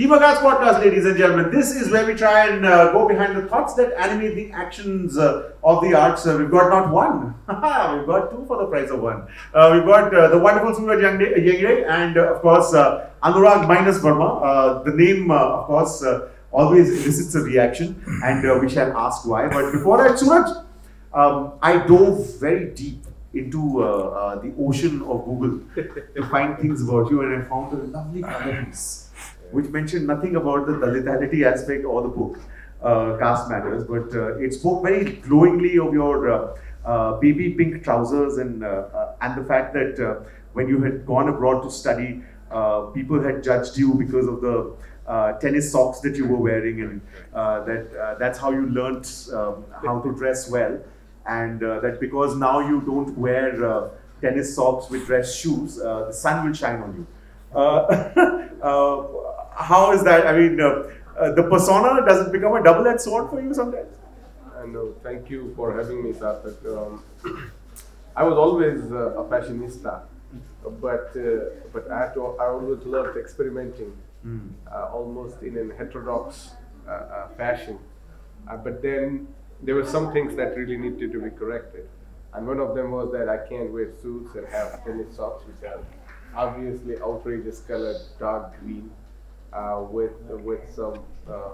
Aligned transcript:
Team 0.00 0.08
podcast, 0.08 0.80
ladies 0.80 1.04
and 1.04 1.14
gentlemen. 1.18 1.50
This 1.50 1.72
is 1.76 1.90
where 1.90 2.06
we 2.06 2.14
try 2.14 2.48
and 2.48 2.64
uh, 2.64 2.90
go 2.90 3.06
behind 3.06 3.36
the 3.36 3.46
thoughts 3.46 3.74
that 3.74 3.92
animate 3.98 4.34
the 4.34 4.50
actions 4.50 5.18
uh, 5.18 5.52
of 5.62 5.82
the 5.82 5.92
arts. 5.92 6.26
Uh, 6.26 6.38
we've 6.38 6.50
got 6.50 6.70
not 6.70 6.90
one, 6.90 7.34
we've 7.46 8.06
got 8.06 8.30
two 8.30 8.42
for 8.48 8.56
the 8.56 8.66
price 8.66 8.88
of 8.88 9.00
one. 9.00 9.28
Uh, 9.52 9.72
we've 9.74 9.84
got 9.84 10.14
uh, 10.14 10.28
the 10.28 10.38
wonderful 10.38 10.74
Suraj 10.74 11.02
Yengde 11.02 11.86
and 11.86 12.16
uh, 12.16 12.32
of 12.32 12.40
course 12.40 12.72
Anurag 12.72 13.68
minus 13.68 13.98
Verma. 13.98 14.82
The 14.86 14.92
name, 14.92 15.30
of 15.30 15.66
course, 15.66 16.02
always 16.50 16.88
elicits 16.88 17.34
a 17.34 17.40
reaction, 17.40 18.02
and 18.24 18.62
we 18.62 18.70
shall 18.70 18.96
ask 18.96 19.26
why. 19.26 19.48
But 19.48 19.70
before 19.70 19.98
that, 19.98 20.18
Suraj, 20.18 20.64
um, 21.12 21.58
I 21.60 21.76
dove 21.86 22.40
very 22.40 22.70
deep 22.70 23.04
into 23.34 23.84
uh, 23.84 23.86
uh, 23.86 24.38
the 24.40 24.54
ocean 24.58 25.02
of 25.02 25.26
Google 25.26 25.60
to 25.74 26.26
find 26.30 26.58
things 26.58 26.80
about 26.88 27.10
you, 27.10 27.20
and 27.20 27.42
I 27.42 27.46
found 27.46 27.74
a 27.74 27.84
lovely 27.98 28.22
piece 28.22 29.09
which 29.52 29.66
mentioned 29.66 30.06
nothing 30.06 30.36
about 30.36 30.66
the 30.66 30.72
Dalitality 30.72 31.44
aspect 31.44 31.84
or 31.84 32.02
the 32.02 32.08
book, 32.08 32.38
uh, 32.82 33.16
Caste 33.18 33.50
Matters, 33.50 33.84
but 33.84 34.14
uh, 34.14 34.38
it 34.38 34.54
spoke 34.54 34.82
very 34.82 35.04
glowingly 35.16 35.78
of 35.78 35.92
your 35.92 36.30
uh, 36.30 36.56
uh, 36.84 37.20
baby 37.20 37.52
pink 37.52 37.84
trousers 37.84 38.38
and, 38.38 38.64
uh, 38.64 39.12
and 39.20 39.40
the 39.40 39.44
fact 39.46 39.74
that 39.74 40.26
when 40.54 40.68
you 40.68 40.82
had 40.82 41.06
gone 41.06 41.28
abroad 41.28 41.62
to 41.62 41.70
study, 41.70 42.22
people 42.94 43.22
had 43.22 43.42
judged 43.42 43.76
you 43.76 43.94
because 43.94 44.26
of 44.26 44.40
the 44.40 44.74
uh, 45.06 45.32
tennis 45.40 45.72
socks 45.72 45.98
that 46.00 46.16
you 46.16 46.24
were 46.24 46.38
wearing, 46.38 46.82
and 46.82 47.00
uh, 47.34 47.64
that 47.64 47.92
uh, 47.96 48.14
that's 48.14 48.38
how 48.38 48.52
you 48.52 48.66
learnt 48.68 49.28
um, 49.32 49.64
how 49.84 50.00
to 50.00 50.14
dress 50.14 50.48
well, 50.48 50.78
and 51.26 51.60
that 51.60 51.98
because 52.00 52.36
now 52.36 52.60
you 52.60 52.80
don't 52.82 53.18
wear 53.18 53.90
tennis 54.20 54.54
socks 54.54 54.88
with 54.88 55.06
dress 55.06 55.34
shoes, 55.34 55.76
the 55.76 56.12
sun 56.12 56.46
will 56.46 56.54
shine 56.54 56.80
on 56.80 56.94
you. 56.94 57.06
Uh, 59.60 59.62
uh, 59.62 59.64
how 59.64 59.92
is 59.92 60.02
that? 60.04 60.26
I 60.26 60.36
mean, 60.36 60.60
uh, 60.60 60.90
uh, 61.18 61.32
the 61.34 61.42
persona 61.42 62.04
does 62.06 62.26
it 62.26 62.32
become 62.32 62.54
a 62.54 62.62
double-edged 62.62 63.00
sword 63.00 63.30
for 63.30 63.40
you 63.40 63.54
sometimes? 63.54 63.94
I 64.58 64.66
know. 64.66 64.94
Thank 65.02 65.30
you 65.30 65.52
for 65.56 65.76
having 65.76 66.02
me, 66.02 66.12
Sarthak. 66.12 66.64
Um, 66.66 67.02
I 68.16 68.24
was 68.24 68.34
always 68.34 68.80
uh, 68.92 69.20
a 69.20 69.24
fashionista, 69.24 70.02
but 70.80 71.16
uh, 71.16 71.50
but 71.72 71.90
I, 71.90 72.12
to, 72.14 72.36
I 72.40 72.46
always 72.46 72.84
loved 72.84 73.16
experimenting, 73.16 73.92
uh, 74.70 74.88
almost 74.92 75.42
in 75.42 75.56
an 75.56 75.70
heterodox 75.70 76.50
uh, 76.86 76.90
uh, 76.90 77.28
fashion. 77.36 77.78
Uh, 78.48 78.56
but 78.56 78.82
then 78.82 79.28
there 79.62 79.74
were 79.74 79.86
some 79.86 80.12
things 80.12 80.34
that 80.36 80.56
really 80.56 80.76
needed 80.76 81.12
to 81.12 81.20
be 81.22 81.30
corrected, 81.30 81.88
and 82.34 82.46
one 82.46 82.60
of 82.60 82.74
them 82.74 82.90
was 82.90 83.12
that 83.12 83.28
I 83.28 83.48
can't 83.48 83.72
wear 83.72 83.90
suits 84.02 84.34
and 84.34 84.46
have 84.48 84.84
tennis 84.84 85.16
socks, 85.16 85.44
which 85.46 85.70
are 85.70 85.80
obviously 86.34 87.00
outrageous 87.00 87.60
colored 87.60 88.00
dark 88.18 88.58
green, 88.60 88.90
uh, 89.52 89.82
with 89.90 90.12
with 90.48 90.60
some 90.74 90.94
uh, 91.28 91.50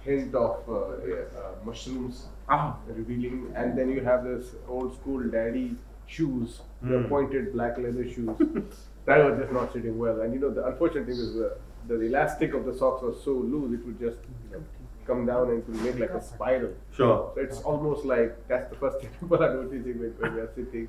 hint 0.00 0.34
of 0.34 0.68
uh, 0.68 0.72
uh, 0.74 1.54
mushrooms 1.64 2.26
Ah. 2.48 2.76
revealing, 2.88 3.52
and 3.54 3.78
then 3.78 3.90
you 3.90 4.00
have 4.00 4.24
this 4.24 4.54
old 4.68 4.94
school 4.96 5.20
daddy 5.30 5.76
shoes, 6.06 6.62
the 6.82 7.04
pointed 7.08 7.52
black 7.52 7.78
leather 7.78 8.04
shoes. 8.08 8.30
that 9.04 9.18
was 9.24 9.38
just 9.38 9.52
not 9.52 9.72
sitting 9.72 9.96
well. 9.98 10.20
And 10.22 10.34
you 10.34 10.40
know, 10.40 10.50
the 10.50 10.66
unfortunate 10.66 11.06
thing 11.06 11.18
is 11.18 11.34
the, 11.34 11.56
the 11.86 12.00
elastic 12.00 12.54
of 12.54 12.64
the 12.64 12.74
socks 12.76 13.02
was 13.02 13.22
so 13.22 13.32
loose, 13.32 13.78
it 13.78 13.86
would 13.86 14.00
just 14.00 14.18
you 14.50 14.56
know, 14.56 14.64
come 15.06 15.26
down 15.26 15.50
and 15.50 15.58
it 15.62 15.68
would 15.68 15.80
make 15.82 15.98
like 16.00 16.10
a 16.10 16.22
spiral. 16.22 16.72
Sure. 16.92 17.32
So 17.34 17.40
it's 17.40 17.60
almost 17.62 18.04
like 18.04 18.36
that's 18.48 18.68
the 18.70 18.76
first 18.76 18.98
thing 19.00 19.10
people 19.20 19.42
are 19.42 19.54
noticing 19.54 19.98
when, 20.00 20.10
when 20.18 20.34
we 20.34 20.40
are 20.40 20.50
sitting. 20.56 20.88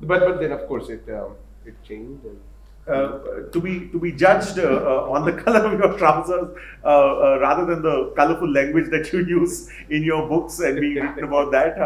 But 0.00 0.20
but 0.20 0.40
then 0.40 0.52
of 0.52 0.66
course 0.66 0.88
it 0.88 1.04
um, 1.10 1.36
it 1.64 1.74
changed 1.82 2.24
and 2.24 2.38
Uh, 2.88 3.50
to 3.50 3.60
be 3.60 3.88
to 3.88 3.98
be 3.98 4.12
judged 4.12 4.60
uh, 4.60 4.62
uh, 4.62 5.10
on 5.10 5.24
the 5.24 5.32
color 5.42 5.64
of 5.66 5.72
your 5.76 5.98
trousers 5.98 6.56
uh, 6.84 6.86
uh, 6.86 7.38
rather 7.40 7.66
than 7.66 7.82
the 7.82 8.12
colorful 8.14 8.48
language 8.48 8.88
that 8.90 9.12
you 9.12 9.24
use 9.26 9.68
in 9.90 10.04
your 10.04 10.28
books 10.28 10.60
and 10.60 10.80
being 10.80 10.94
written 10.94 11.24
about 11.24 11.50
that. 11.50 11.76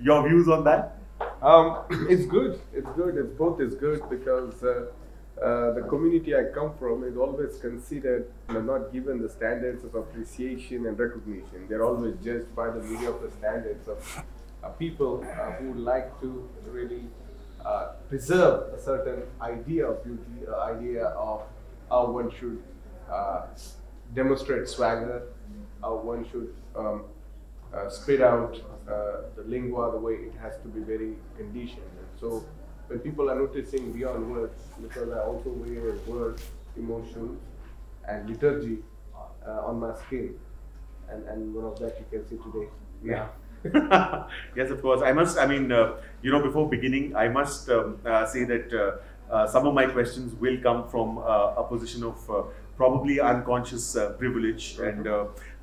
Your 0.00 0.26
views 0.26 0.48
on 0.48 0.64
that? 0.64 0.96
Um, 1.42 1.84
it's 2.08 2.24
good. 2.24 2.58
It's 2.72 2.88
good. 2.96 3.16
It's 3.18 3.34
both 3.36 3.60
is 3.60 3.74
good 3.74 4.08
because 4.08 4.58
the 4.60 5.84
community 5.90 6.34
I 6.34 6.44
come 6.44 6.72
from 6.78 7.04
is 7.04 7.18
always 7.18 7.58
considered 7.58 8.32
you 8.48 8.54
know, 8.54 8.62
not 8.62 8.90
given 8.90 9.20
the 9.20 9.28
standards 9.28 9.84
of 9.84 9.94
appreciation 9.94 10.86
and 10.86 10.98
recognition. 10.98 11.66
They're 11.68 11.84
always 11.84 12.14
judged 12.24 12.56
by 12.56 12.70
the 12.70 12.80
media 12.80 13.10
of 13.10 13.20
the 13.20 13.30
standards 13.32 13.86
of 13.86 14.78
people 14.78 15.22
who 15.58 15.74
like 15.74 16.18
to 16.22 16.48
really 16.70 17.02
uh, 17.64 17.92
preserve 18.08 18.72
a 18.74 18.80
certain 18.80 19.22
idea 19.40 19.86
of 19.86 20.02
beauty, 20.04 20.46
uh, 20.48 20.60
idea 20.62 21.04
of 21.04 21.42
how 21.88 22.10
one 22.10 22.30
should 22.30 22.62
uh, 23.10 23.42
demonstrate 24.14 24.68
swagger, 24.68 25.22
how 25.80 25.96
one 25.96 26.28
should 26.30 26.52
um, 26.76 27.04
uh, 27.74 27.88
spit 27.88 28.20
out 28.20 28.60
the 29.36 29.44
lingua 29.46 29.90
the 29.92 29.98
way 29.98 30.14
it 30.14 30.34
has 30.40 30.56
to 30.62 30.68
be 30.68 30.80
very 30.80 31.14
conditioned. 31.36 31.92
And 31.98 32.20
so 32.20 32.44
when 32.88 32.98
people 32.98 33.30
are 33.30 33.36
noticing 33.36 33.92
beyond 33.92 34.30
words, 34.30 34.60
because 34.80 35.10
I 35.10 35.20
also 35.20 35.50
wear 35.50 35.94
words, 36.06 36.42
emotions, 36.76 37.40
and 38.08 38.28
liturgy 38.28 38.78
on 39.46 39.80
my 39.80 39.94
skin, 40.06 40.34
and, 41.08 41.26
and 41.28 41.54
one 41.54 41.64
of 41.64 41.78
that 41.78 41.96
you 41.98 42.06
can 42.10 42.28
see 42.28 42.36
today. 42.36 42.68
Yeah. 43.04 43.28
yes, 44.56 44.70
of 44.70 44.82
course. 44.82 45.02
I 45.02 45.12
must, 45.12 45.38
I 45.38 45.46
mean, 45.46 45.70
uh, 45.70 45.94
you 46.22 46.30
know, 46.30 46.42
before 46.42 46.68
beginning, 46.68 47.14
I 47.14 47.28
must 47.28 47.68
um, 47.70 47.98
uh, 48.04 48.26
say 48.26 48.44
that 48.44 48.72
uh, 48.72 49.32
uh, 49.32 49.46
some 49.46 49.66
of 49.66 49.74
my 49.74 49.86
questions 49.86 50.34
will 50.34 50.58
come 50.62 50.88
from 50.88 51.18
uh, 51.18 51.54
a 51.56 51.64
position 51.64 52.02
of 52.04 52.30
uh, 52.30 52.42
probably 52.76 53.20
unconscious 53.20 53.96
privilege, 54.18 54.78
and 54.78 55.08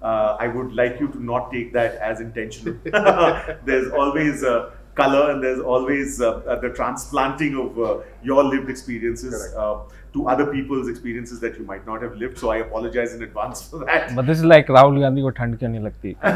I 0.01 0.47
would 0.47 0.73
like 0.73 0.99
you 0.99 1.09
to 1.09 1.23
not 1.23 1.51
take 1.51 1.73
that 1.73 1.95
as 1.95 2.21
intentional. 2.21 2.75
there's 3.65 3.91
always 3.91 4.43
uh, 4.43 4.71
color, 4.98 5.30
and 5.30 5.42
there's 5.42 5.60
always 5.60 6.20
uh, 6.20 6.30
uh, 6.30 6.60
the 6.60 6.70
transplanting 6.70 7.56
of 7.56 7.78
uh, 7.78 7.98
your 8.22 8.44
lived 8.44 8.70
experiences. 8.70 9.34
Correct. 9.34 9.56
Uh, 9.56 9.78
to 10.14 10.28
other 10.28 10.46
people's 10.46 10.88
experiences 10.88 11.40
that 11.40 11.58
you 11.58 11.64
might 11.64 11.84
not 11.86 12.00
have 12.00 12.14
lived, 12.16 12.38
so 12.38 12.50
I 12.50 12.58
apologize 12.58 13.14
in 13.14 13.22
advance 13.24 13.62
for 13.68 13.84
that. 13.84 14.14
But 14.14 14.26
this 14.26 14.38
is 14.38 14.44
like 14.44 14.68
Rahul 14.70 15.00
Gandhi 15.00 15.22
को 15.22 15.30
ठंड 15.38 15.58
क्यों 15.58 15.70
नहीं 15.70 15.80
लगती 15.84 16.12
uh, 16.22 16.30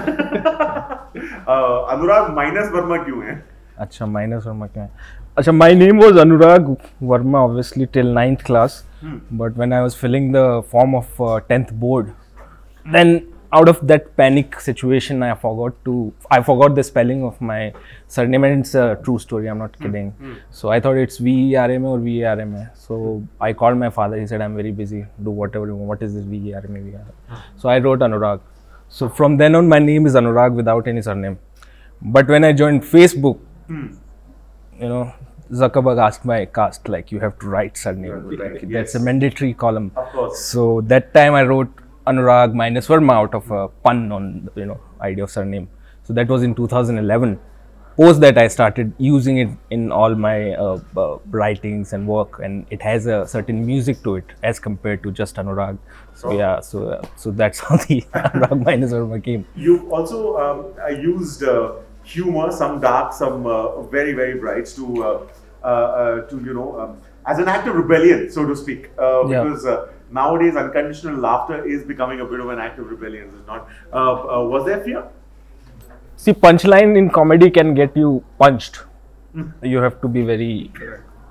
अनुराग 1.95 2.31
minus 2.37 2.71
Verma 2.73 2.97
क्यों 3.05 3.25
है 3.25 3.37
अच्छा 3.87 4.07
minus 4.17 4.47
Verma 4.47 4.67
क्या 4.67 4.83
है 4.83 4.91
अच्छा 5.39 5.53
my 5.53 5.75
name 5.75 6.01
was 6.03 6.19
Anurag 6.19 6.77
Verma 7.13 7.45
obviously 7.49 7.87
till 7.97 8.13
ninth 8.19 8.43
class 8.49 8.83
but 9.41 9.63
when 9.63 9.73
I 9.73 9.81
was 9.87 9.95
filling 10.03 10.33
the 10.33 10.45
form 10.73 10.97
of 11.01 11.21
uh, 11.21 11.41
10th 11.53 11.73
board 11.85 12.13
then 12.97 13.15
out 13.58 13.70
of 13.72 13.80
that 13.90 14.06
panic 14.18 14.60
situation 14.60 15.22
I 15.24 15.34
forgot 15.36 15.74
to 15.86 16.14
I 16.32 16.42
forgot 16.42 16.76
the 16.76 16.84
spelling 16.84 17.24
of 17.24 17.40
my 17.40 17.74
surname 18.08 18.44
and 18.46 18.62
it's 18.62 18.74
a 18.76 19.00
true 19.04 19.18
story 19.20 19.48
I'm 19.48 19.60
not 19.60 19.78
kidding. 19.80 20.14
So 20.52 20.70
I 20.70 20.80
thought 20.80 20.98
it's 20.98 21.18
V 21.18 21.52
E 21.52 21.56
R 21.56 21.70
M 21.72 21.86
A 21.86 21.92
or 21.92 22.00
V 22.00 22.20
E 22.20 22.24
R 22.24 22.40
M 22.40 22.56
A. 22.56 22.72
So 22.74 23.24
I 23.40 23.54
called 23.54 23.78
my 23.78 23.90
father 23.90 24.20
he 24.20 24.26
said 24.28 24.42
I'm 24.42 24.56
very 24.56 24.72
busy 24.72 25.06
do 25.24 25.30
whatever 25.42 25.68
you 25.68 25.76
want 25.76 25.88
what 25.94 26.04
is 26.04 26.16
this 26.16 26.26
V 26.26 26.38
E 26.50 26.54
R 26.54 26.64
M 26.68 26.76
A 26.76 26.82
V 26.82 26.90
E 26.92 26.96
R 26.96 27.02
M 27.02 27.36
A? 27.38 27.44
So 27.56 27.70
I 27.70 27.78
wrote 27.80 28.00
Anurag. 28.00 28.42
So 28.90 29.10
from 29.10 29.38
then 29.38 29.56
on 29.56 29.70
my 29.76 29.80
name 29.80 30.08
is 30.08 30.16
Anurag 30.16 30.54
without 30.54 30.88
any 30.88 31.02
surname. 31.02 31.38
But 32.02 32.28
when 32.28 32.44
I 32.44 32.54
joined 32.54 32.82
Facebook 32.84 33.40
you 33.70 34.90
know 34.94 35.14
Zuckerberg 35.52 36.00
asked 36.04 36.26
my 36.26 36.46
caste 36.46 36.88
like 36.90 37.12
you 37.12 37.20
have 37.20 37.38
to 37.40 37.48
write 37.48 37.78
surname. 37.78 38.12
Right, 38.28 38.40
Like, 38.54 38.62
yes. 38.64 38.72
that's 38.72 38.96
a 38.96 39.00
mandatory 39.00 39.54
column. 39.54 39.92
Of 39.96 40.12
course. 40.12 40.40
so 40.40 40.82
that 40.96 41.14
time 41.14 41.36
I 41.36 41.44
wrote 41.44 41.70
Anurag 42.08 42.54
minus 42.54 42.88
Verma 42.88 43.14
out 43.14 43.34
of 43.34 43.50
a 43.52 43.68
pun 43.86 44.12
on 44.12 44.50
you 44.56 44.66
know 44.66 44.80
idea 45.02 45.24
of 45.24 45.32
surname 45.32 45.68
so 46.04 46.14
that 46.14 46.28
was 46.28 46.44
in 46.44 46.54
2011 46.56 47.40
post 47.96 48.20
that 48.22 48.38
I 48.38 48.48
started 48.48 48.92
using 48.98 49.38
it 49.38 49.50
in 49.70 49.92
all 49.92 50.16
my 50.16 50.54
uh, 50.54 50.80
uh, 50.98 51.18
writings 51.30 51.94
and 51.94 52.08
work 52.08 52.40
and 52.40 52.66
it 52.72 52.82
has 52.82 53.06
a 53.06 53.26
certain 53.28 53.66
music 53.66 54.02
to 54.04 54.16
it 54.16 54.26
as 54.42 54.60
compared 54.60 55.04
to 55.04 55.12
just 55.12 55.36
Anurag 55.36 55.78
so 56.16 56.30
Oh. 56.30 56.38
yeah 56.38 56.60
so 56.60 56.88
uh, 56.90 57.02
so 57.16 57.32
that's 57.32 57.60
how 57.68 57.78
the 57.78 58.02
Anurag 58.14 58.64
minus 58.70 58.92
Verma 58.94 59.24
came 59.24 59.46
You 59.56 59.76
also 59.94 60.38
um, 60.38 60.74
uh, 60.84 60.88
used 60.90 61.44
uh, 61.44 61.74
humor, 62.04 62.52
some 62.52 62.82
dark, 62.82 63.14
some 63.14 63.46
uh, 63.46 63.82
very, 63.84 64.12
very 64.14 64.38
bright, 64.40 64.66
to 64.76 65.04
uh, 65.04 65.28
uh, 65.64 65.68
uh, 65.68 66.22
to 66.30 66.36
you 66.48 66.54
know, 66.54 66.78
um, 66.78 66.98
as 67.26 67.40
an 67.40 67.48
act 67.48 67.66
of 67.66 67.76
rebellion, 67.76 68.30
so 68.30 68.46
to 68.46 68.56
speak. 68.64 68.90
Uh, 69.00 69.26
Yeah. 69.30 69.44
Because 69.44 69.66
uh, 69.66 69.93
nowadays, 70.14 70.56
unconditional 70.56 71.18
laughter 71.18 71.66
is 71.66 71.84
becoming 71.84 72.22
a 72.22 72.26
bit 72.26 72.40
of 72.40 72.50
an 72.50 72.60
act 72.60 72.80
of 72.80 72.90
rebellion, 72.90 73.28
is 73.30 73.34
it 73.34 73.48
not? 73.48 73.68
Uh, 73.92 73.98
uh, 74.38 74.44
was 74.44 74.66
there 74.66 74.84
fear? 74.84 75.04
See, 76.16 76.34
punchline 76.34 76.98
in 76.98 77.10
comedy 77.10 77.50
can 77.50 77.74
get 77.74 77.98
you 77.98 78.24
punched. 78.40 78.80
You 79.64 79.78
have 79.80 80.00
to 80.02 80.08
be 80.08 80.22
very 80.22 80.72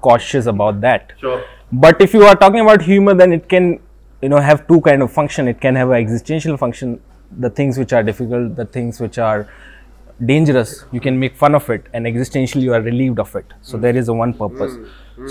cautious 0.00 0.46
about 0.46 0.81
that. 0.81 1.12
Sure. 1.20 1.44
But 1.70 2.00
if 2.02 2.12
you 2.12 2.25
are 2.25 2.34
talking 2.34 2.61
about 2.61 2.82
humor, 2.82 3.14
then 3.14 3.32
it 3.32 3.49
can, 3.49 3.79
you 4.20 4.29
know, 4.29 4.38
have 4.38 4.67
two 4.67 4.81
kind 4.81 5.02
of 5.02 5.12
function. 5.12 5.46
It 5.46 5.61
can 5.61 5.76
have 5.76 5.90
an 5.90 5.96
existential 5.96 6.56
function. 6.56 7.00
The 7.38 7.49
things 7.49 7.79
which 7.79 7.93
are 7.93 8.02
difficult, 8.02 8.56
the 8.56 8.67
things 8.67 9.00
which 9.00 9.19
are 9.19 9.49
dangerous, 10.26 10.84
you 10.90 11.00
can 11.00 11.19
make 11.19 11.37
fun 11.37 11.55
of 11.55 11.70
it, 11.70 11.87
and 11.93 12.05
existentially 12.05 12.62
you 12.62 12.75
are 12.75 12.82
relieved 12.82 13.19
of 13.19 13.34
it. 13.37 13.46
So 13.62 13.79
there 13.79 13.96
is 13.96 14.08
a 14.08 14.12
one 14.12 14.34
purpose. 14.34 14.76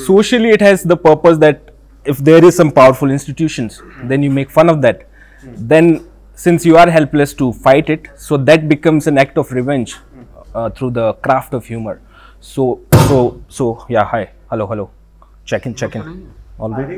Socially, 0.06 0.50
it 0.50 0.62
has 0.62 0.83
the 0.83 0.98
purpose 0.98 1.38
that 1.39 1.70
if 2.06 2.18
there 2.18 2.44
is 2.44 2.56
some 2.56 2.71
powerful 2.71 3.12
institutions, 3.12 3.81
then 4.03 4.24
you 4.24 4.31
make 4.31 4.50
fun 4.50 4.69
of 4.69 4.81
that. 4.81 5.07
Then, 5.44 6.07
since 6.33 6.65
you 6.65 6.77
are 6.77 6.89
helpless 6.89 7.33
to 7.36 7.53
fight 7.53 7.89
it, 7.89 8.07
so 8.15 8.38
that 8.38 8.68
becomes 8.68 9.07
an 9.07 9.18
act 9.18 9.38
of 9.38 9.51
revenge 9.51 9.98
uh, 10.56 10.69
through 10.69 10.92
the 10.92 11.13
craft 11.13 11.53
of 11.53 11.65
humor. 11.65 12.01
So, 12.39 12.81
so, 13.07 13.42
so, 13.48 13.86
yeah. 13.89 14.06
Hi, 14.06 14.31
hello, 14.50 14.68
hello. 14.68 14.89
Check 15.45 15.65
in, 15.65 15.75
check 15.75 15.95
in. 15.95 16.31
All 16.59 16.69
good. 16.69 16.89
you 16.89 16.98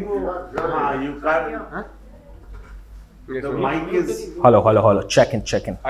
can 3.42 3.42
The 3.42 3.52
mic 3.52 3.94
is. 3.94 4.32
Hello, 4.42 4.62
hello, 4.62 4.82
hello. 4.82 5.02
Check 5.04 5.34
in, 5.34 5.44
check 5.44 5.68
in. 5.68 5.78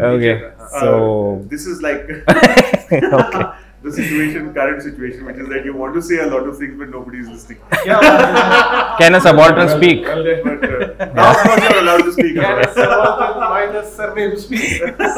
okay. 0.00 0.44
Uh, 0.58 0.80
so. 0.80 1.44
This 1.48 1.66
is 1.66 1.82
like. 1.82 2.08
okay 2.92 3.63
the 3.83 3.91
situation, 3.91 4.53
current 4.53 4.81
situation, 4.83 5.25
which 5.25 5.37
is 5.37 5.47
that 5.49 5.63
you 5.65 5.73
want 5.81 5.93
to 5.93 6.01
say 6.01 6.17
a 6.19 6.27
lot 6.27 6.47
of 6.47 6.57
things, 6.57 6.77
but 6.77 6.89
nobody 6.89 7.19
is 7.19 7.29
listening. 7.29 7.59
Can 8.99 9.15
a 9.15 9.21
subaltern 9.21 9.69
speak? 9.77 10.05
Well, 10.05 10.23
then- 10.23 10.43
But 10.43 10.63
uh, 10.69 11.13
now, 11.13 11.29
of 11.31 11.37
course, 11.45 11.63
you're 11.69 11.79
allowed 11.83 12.03
to 12.09 12.13
speak. 12.17 12.35
Can 12.35 12.43
a 12.43 12.47
otherwise. 12.47 12.73
subaltern 12.75 13.49
minus 13.53 13.95
surname 13.95 14.37
speak? 14.37 14.65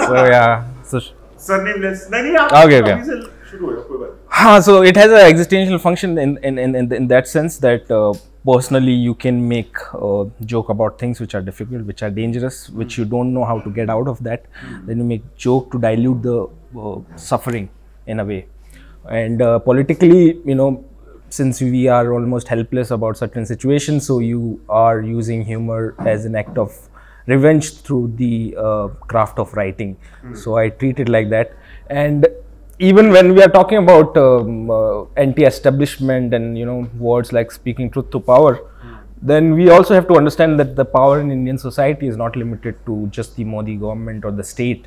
So, 0.08 0.26
yeah, 0.26 0.66
so. 0.84 1.00
Surnameless. 1.48 2.02
नहीं 2.12 2.24
नहीं 2.24 2.36
आप 2.38 2.52
Okay, 2.66 2.80
okay. 2.82 2.92
अभी 2.92 3.06
से 3.06 3.16
शुरू 3.52 3.66
हो 3.68 3.72
जाओ, 3.74 3.84
कोई 3.88 3.98
बात 3.98 4.10
नहीं. 4.10 4.20
Ah, 4.50 4.60
so 4.68 4.76
it 4.90 4.98
has 5.02 5.12
an 5.20 5.26
existential 5.30 5.80
function 5.86 6.18
in 6.26 6.38
in, 6.50 6.60
in, 6.66 6.76
in, 6.82 6.92
in 7.00 7.08
that 7.14 7.28
sense 7.32 7.58
that 7.66 7.90
uh, 8.00 8.14
personally 8.50 8.94
you 9.08 9.16
can 9.26 9.40
make 9.54 9.82
uh, 10.10 10.24
joke 10.54 10.70
about 10.76 11.00
things 11.04 11.20
which 11.24 11.34
are 11.40 11.42
difficult, 11.50 11.90
which 11.92 12.04
are 12.08 12.12
dangerous, 12.22 12.60
which 12.82 12.98
you 13.00 13.06
don't 13.16 13.34
know 13.40 13.44
how 13.54 13.58
to 13.68 13.74
get 13.82 13.90
out 13.98 14.08
of 14.14 14.22
that. 14.30 14.46
Then 14.92 15.04
you 15.04 15.08
make 15.16 15.26
joke 15.50 15.72
to 15.76 15.82
dilute 15.90 16.22
the 16.30 16.38
uh, 16.86 16.96
suffering 17.28 17.70
in 18.06 18.20
a 18.20 18.26
way. 18.34 18.40
and 19.11 19.43
uh, 19.43 19.59
politically, 19.59 20.41
you 20.45 20.55
know, 20.55 20.85
since 21.29 21.61
we 21.61 21.89
are 21.89 22.13
almost 22.13 22.49
helpless 22.49 22.91
about 22.91 23.17
certain 23.17 23.47
situations, 23.47 24.07
so 24.07 24.21
you 24.21 24.61
are 24.69 25.01
using 25.01 25.45
humor 25.45 25.95
as 25.99 26.25
an 26.25 26.37
act 26.37 26.57
of 26.59 26.89
revenge 27.27 27.79
through 27.79 28.15
the 28.17 28.55
uh, 28.57 28.89
craft 29.09 29.39
of 29.39 29.53
writing. 29.55 29.97
So 30.35 30.57
I 30.57 30.69
treat 30.69 31.01
it 31.01 31.09
like 31.09 31.31
that. 31.31 31.53
And 31.91 32.27
even 32.79 33.11
when 33.11 33.35
we 33.35 33.43
are 33.43 33.49
talking 33.49 33.79
about 33.79 34.17
um, 34.17 34.71
uh, 34.71 35.05
anti-establishment 35.17 36.35
and 36.35 36.59
you 36.59 36.67
know 36.67 36.89
words 36.99 37.33
like 37.33 37.51
speaking 37.51 37.91
truth 37.91 38.11
to 38.11 38.21
power, 38.21 38.61
then 39.23 39.55
we 39.55 39.71
also 39.71 39.95
have 39.95 40.07
to 40.09 40.15
understand 40.15 40.61
that 40.61 40.77
the 40.77 40.85
power 40.85 41.21
in 41.21 41.31
Indian 41.31 41.59
society 41.59 42.07
is 42.07 42.17
not 42.17 42.37
limited 42.37 42.75
to 42.87 43.07
just 43.09 43.35
the 43.37 43.45
Modi 43.45 43.77
government 43.77 44.25
or 44.25 44.31
the 44.31 44.45
state. 44.45 44.87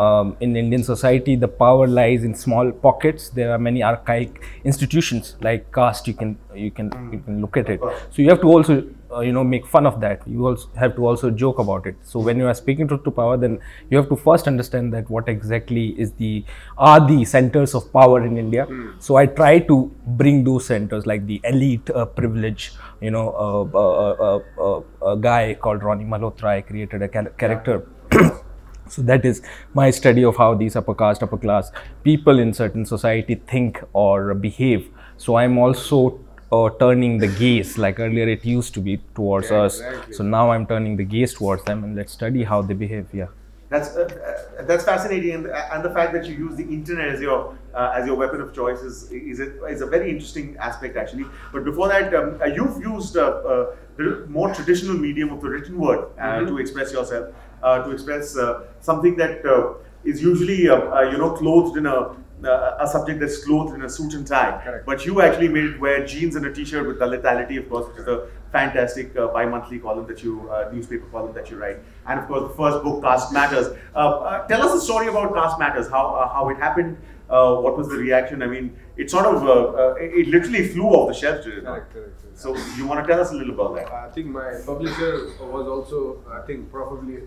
Um, 0.00 0.36
in 0.40 0.56
Indian 0.56 0.82
society, 0.82 1.36
the 1.36 1.48
power 1.48 1.86
lies 1.86 2.24
in 2.24 2.34
small 2.34 2.70
pockets. 2.72 3.28
There 3.30 3.52
are 3.52 3.58
many 3.58 3.82
archaic 3.82 4.42
institutions 4.64 5.36
like 5.40 5.72
caste. 5.72 6.06
You 6.08 6.14
can 6.14 6.38
you 6.54 6.70
can 6.70 6.90
you 7.12 7.18
can 7.18 7.40
look 7.40 7.56
at 7.56 7.68
it. 7.68 7.80
So 7.80 8.22
you 8.22 8.28
have 8.30 8.40
to 8.42 8.48
also 8.48 8.84
uh, 9.12 9.20
you 9.20 9.32
know 9.32 9.44
make 9.44 9.66
fun 9.66 9.86
of 9.86 10.00
that. 10.00 10.26
You 10.26 10.46
also 10.46 10.68
have 10.76 10.96
to 10.96 11.06
also 11.06 11.30
joke 11.30 11.58
about 11.58 11.86
it. 11.86 11.96
So 12.02 12.20
when 12.20 12.38
you 12.38 12.46
are 12.46 12.54
speaking 12.54 12.88
truth 12.88 13.04
to 13.04 13.10
power, 13.10 13.36
then 13.36 13.58
you 13.90 13.96
have 13.96 14.08
to 14.08 14.16
first 14.16 14.46
understand 14.46 14.92
that 14.94 15.08
what 15.08 15.28
exactly 15.28 15.88
is 15.98 16.12
the 16.12 16.44
are 16.76 17.06
the 17.06 17.24
centers 17.24 17.74
of 17.74 17.92
power 17.92 18.24
in 18.24 18.36
India. 18.38 18.66
So 18.98 19.16
I 19.16 19.26
try 19.26 19.58
to 19.60 19.90
bring 20.06 20.44
those 20.44 20.66
centers 20.66 21.06
like 21.06 21.26
the 21.26 21.40
elite 21.44 21.90
uh, 21.90 22.06
privilege. 22.06 22.72
You 23.00 23.10
know, 23.10 23.28
uh, 23.30 23.78
uh, 23.78 24.40
uh, 24.58 24.78
uh, 25.06 25.12
a 25.12 25.16
guy 25.16 25.54
called 25.54 25.82
Ronnie 25.82 26.04
Malhotra. 26.04 26.56
I 26.58 26.60
created 26.62 27.02
a 27.02 27.08
char- 27.08 27.30
character. 27.44 27.86
So 28.88 29.02
that 29.02 29.24
is 29.24 29.42
my 29.74 29.90
study 29.90 30.24
of 30.24 30.36
how 30.36 30.54
these 30.54 30.76
upper 30.76 30.94
caste, 30.94 31.22
upper 31.22 31.36
class 31.36 31.72
people 32.04 32.38
in 32.38 32.52
certain 32.52 32.86
society 32.86 33.34
think 33.34 33.82
or 33.92 34.34
behave. 34.34 34.88
So 35.16 35.36
I'm 35.36 35.58
also 35.58 36.20
uh, 36.52 36.70
turning 36.78 37.18
the 37.18 37.26
gaze, 37.26 37.78
like 37.78 37.98
earlier 37.98 38.28
it 38.28 38.44
used 38.44 38.74
to 38.74 38.80
be 38.80 39.00
towards 39.14 39.50
Yeah, 39.50 39.62
us. 39.62 39.80
exactly. 39.80 40.14
So 40.14 40.24
now 40.24 40.50
I'm 40.50 40.66
turning 40.66 40.96
the 40.96 41.04
gaze 41.04 41.34
towards 41.34 41.64
them, 41.64 41.84
and 41.84 41.96
let's 41.96 42.12
study 42.12 42.44
how 42.44 42.62
they 42.62 42.74
behave. 42.74 43.08
Yeah. 43.12 43.26
That's 43.68 43.96
uh, 43.96 44.02
uh, 44.02 44.62
that's 44.62 44.84
fascinating, 44.84 45.32
and, 45.32 45.46
and 45.48 45.84
the 45.84 45.90
fact 45.90 46.12
that 46.12 46.26
you 46.26 46.36
use 46.36 46.54
the 46.56 46.62
internet 46.62 47.08
as 47.08 47.20
your 47.20 47.56
uh, 47.74 47.92
as 47.96 48.06
your 48.06 48.14
weapon 48.14 48.40
of 48.40 48.54
choice 48.54 48.80
is 48.80 49.10
is 49.10 49.40
a, 49.40 49.64
is 49.64 49.80
a 49.80 49.86
very 49.86 50.08
interesting 50.08 50.56
aspect 50.58 50.96
actually. 50.96 51.24
But 51.52 51.64
before 51.64 51.88
that, 51.88 52.14
um, 52.14 52.38
uh, 52.40 52.44
you've 52.44 52.80
used 52.80 53.16
uh, 53.16 53.22
uh, 53.22 53.74
the 53.96 54.24
more 54.28 54.54
traditional 54.54 54.96
medium 54.96 55.32
of 55.32 55.40
the 55.40 55.48
written 55.48 55.76
word 55.78 56.06
uh, 56.20 56.42
to 56.42 56.58
express 56.58 56.92
yourself, 56.92 57.24
uh, 57.28 57.32
to 57.62 57.90
express 57.90 58.36
uh, 58.36 58.64
something 58.80 59.16
that 59.16 59.44
uh, 59.44 59.74
is 60.04 60.22
usually 60.22 60.68
uh, 60.68 60.76
uh, 60.76 61.00
you 61.02 61.18
know 61.18 61.32
clothed 61.32 61.76
in 61.76 61.86
a 61.86 62.16
uh, 62.44 62.76
a 62.80 62.86
subject 62.86 63.20
that's 63.20 63.44
clothed 63.44 63.74
in 63.74 63.82
a 63.82 63.88
suit 63.88 64.12
and 64.14 64.26
tie. 64.26 64.60
Correct. 64.62 64.86
But 64.86 65.06
you 65.06 65.20
actually 65.22 65.48
made 65.48 65.64
it 65.64 65.80
wear 65.80 66.06
jeans 66.06 66.36
and 66.36 66.44
a 66.46 66.52
t-shirt 66.52 66.86
with 66.86 66.98
Dalitality, 66.98 67.58
of 67.58 67.68
course, 67.68 67.88
which 67.88 67.98
is 67.98 68.06
a 68.06 68.28
fantastic 68.52 69.16
uh, 69.16 69.28
bi-monthly 69.28 69.78
column 69.78 70.06
that 70.06 70.22
you, 70.22 70.48
uh, 70.50 70.70
newspaper 70.72 71.06
column 71.06 71.34
that 71.34 71.50
you 71.50 71.56
write. 71.56 71.78
And 72.06 72.20
of 72.20 72.26
course, 72.26 72.42
the 72.42 72.54
first 72.54 72.84
book, 72.84 73.02
Caste 73.02 73.32
Matters. 73.32 73.68
Uh, 73.94 73.98
uh, 73.98 74.46
tell 74.46 74.62
us 74.62 74.74
a 74.74 74.84
story 74.84 75.08
about 75.08 75.34
Caste 75.34 75.58
Matters, 75.58 75.88
how, 75.88 76.14
uh, 76.14 76.28
how 76.28 76.48
it 76.50 76.58
happened, 76.58 76.98
uh, 77.28 77.56
what 77.56 77.76
was 77.76 77.88
the 77.88 77.96
reaction? 77.96 78.42
I 78.42 78.46
mean, 78.46 78.76
it 78.96 79.10
sort 79.10 79.26
of, 79.26 79.42
uh, 79.42 79.50
uh, 79.50 79.94
it 79.94 80.12
it 80.20 80.28
literally 80.28 80.68
flew 80.68 80.88
off 80.88 81.08
the 81.08 81.14
shelves, 81.14 81.44
Correct, 81.44 81.66
correct, 81.66 81.92
correct. 81.92 82.38
So 82.38 82.56
you 82.76 82.86
want 82.86 83.04
to 83.04 83.06
tell 83.10 83.20
us 83.20 83.32
a 83.32 83.34
little 83.34 83.54
about 83.54 83.74
that? 83.76 83.92
I 83.92 84.10
think 84.10 84.26
my 84.26 84.60
publisher 84.64 85.32
was 85.40 85.66
also, 85.66 86.22
I 86.30 86.46
think, 86.46 86.70
probably 86.70 87.16
uh, 87.16 87.20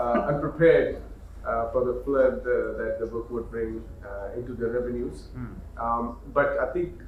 unprepared 0.00 1.02
uh, 1.46 1.70
for 1.72 1.84
the 1.84 2.02
flood 2.04 2.40
uh, 2.40 2.76
that 2.78 2.96
the 3.00 3.06
book 3.06 3.30
would 3.30 3.50
bring 3.50 3.82
uh, 4.04 4.36
into 4.36 4.54
the 4.54 4.68
revenues. 4.68 5.28
Um, 5.78 6.18
but 6.34 6.58
I 6.58 6.72
think, 6.72 7.00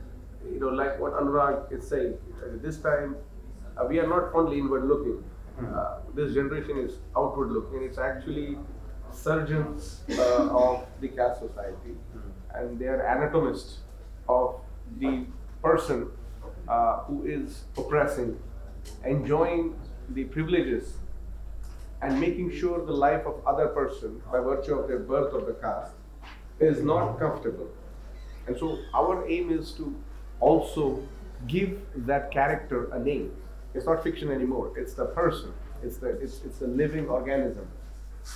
you 0.52 0.60
know, 0.60 0.68
like 0.68 0.98
what 0.98 1.12
Anurag 1.14 1.72
is 1.72 1.86
saying, 1.88 2.16
at 2.44 2.62
this 2.62 2.78
time, 2.78 3.16
uh, 3.76 3.84
we 3.86 3.98
are 3.98 4.06
not 4.06 4.34
only 4.34 4.58
inward 4.58 4.84
looking. 4.88 5.22
Uh, 5.60 5.98
this 6.14 6.34
generation 6.34 6.78
is 6.78 6.98
outward 7.16 7.50
looking. 7.52 7.82
It's 7.82 7.98
actually 7.98 8.58
surgeons 9.10 10.00
uh, 10.18 10.48
of 10.48 10.86
the 11.00 11.08
caste 11.08 11.40
society, 11.40 11.94
and 12.54 12.78
they 12.78 12.86
are 12.86 13.02
anatomists 13.06 13.78
of 14.28 14.60
the 14.98 15.26
person 15.62 16.08
uh, 16.68 17.00
who 17.04 17.24
is 17.24 17.64
oppressing, 17.76 18.38
enjoying 19.04 19.76
the 20.08 20.24
privileges, 20.24 20.96
and 22.02 22.20
making 22.20 22.50
sure 22.50 22.84
the 22.84 22.92
life 22.92 23.24
of 23.26 23.40
other 23.46 23.68
person, 23.68 24.20
by 24.30 24.40
virtue 24.40 24.74
of 24.74 24.88
their 24.88 24.98
birth 24.98 25.32
or 25.32 25.40
the 25.40 25.52
caste, 25.54 25.92
is 26.58 26.82
not 26.82 27.18
comfortable. 27.18 27.68
And 28.46 28.56
so 28.56 28.78
our 28.92 29.26
aim 29.28 29.52
is 29.52 29.70
to 29.72 29.94
also 30.40 31.06
give 31.46 31.80
that 31.94 32.32
character 32.32 32.90
a 32.92 32.98
name. 32.98 33.32
It's 33.72 33.86
not 33.86 34.02
fiction 34.02 34.30
anymore. 34.30 34.72
It's 34.76 34.94
the 34.94 35.06
person. 35.06 35.52
It's 35.82 35.96
the 35.96 36.08
it's, 36.08 36.42
it's 36.44 36.58
the 36.58 36.66
living 36.66 37.08
organism 37.08 37.68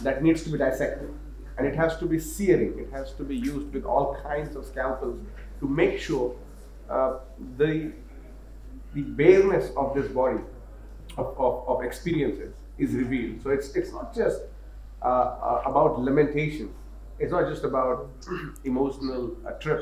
that 0.02 0.22
needs 0.22 0.44
to 0.44 0.50
be 0.50 0.58
dissected. 0.58 1.12
And 1.58 1.66
it 1.66 1.74
has 1.74 1.96
to 1.98 2.06
be 2.06 2.18
searing. 2.18 2.78
It 2.78 2.90
has 2.92 3.12
to 3.14 3.24
be 3.24 3.36
used 3.36 3.72
with 3.72 3.84
all 3.84 4.16
kinds 4.22 4.54
of 4.56 4.64
scalpels 4.64 5.18
to 5.60 5.68
make 5.68 5.98
sure 5.98 6.36
uh, 6.88 7.18
the 7.56 7.92
the 8.94 9.02
bareness 9.02 9.72
of 9.76 9.94
this 9.94 10.06
body 10.12 10.42
of, 11.18 11.34
of, 11.38 11.68
of 11.68 11.82
experiences 11.82 12.54
is 12.78 12.92
revealed. 12.92 13.42
So 13.42 13.50
it's 13.50 13.74
it's 13.74 13.92
not 13.92 14.14
just 14.14 14.42
uh, 15.02 15.06
uh, 15.06 15.62
about 15.66 16.00
lamentations. 16.00 16.74
It's 17.18 17.32
not 17.32 17.48
just 17.48 17.64
about 17.64 18.10
emotional 18.64 19.36
uh, 19.46 19.52
trip, 19.52 19.80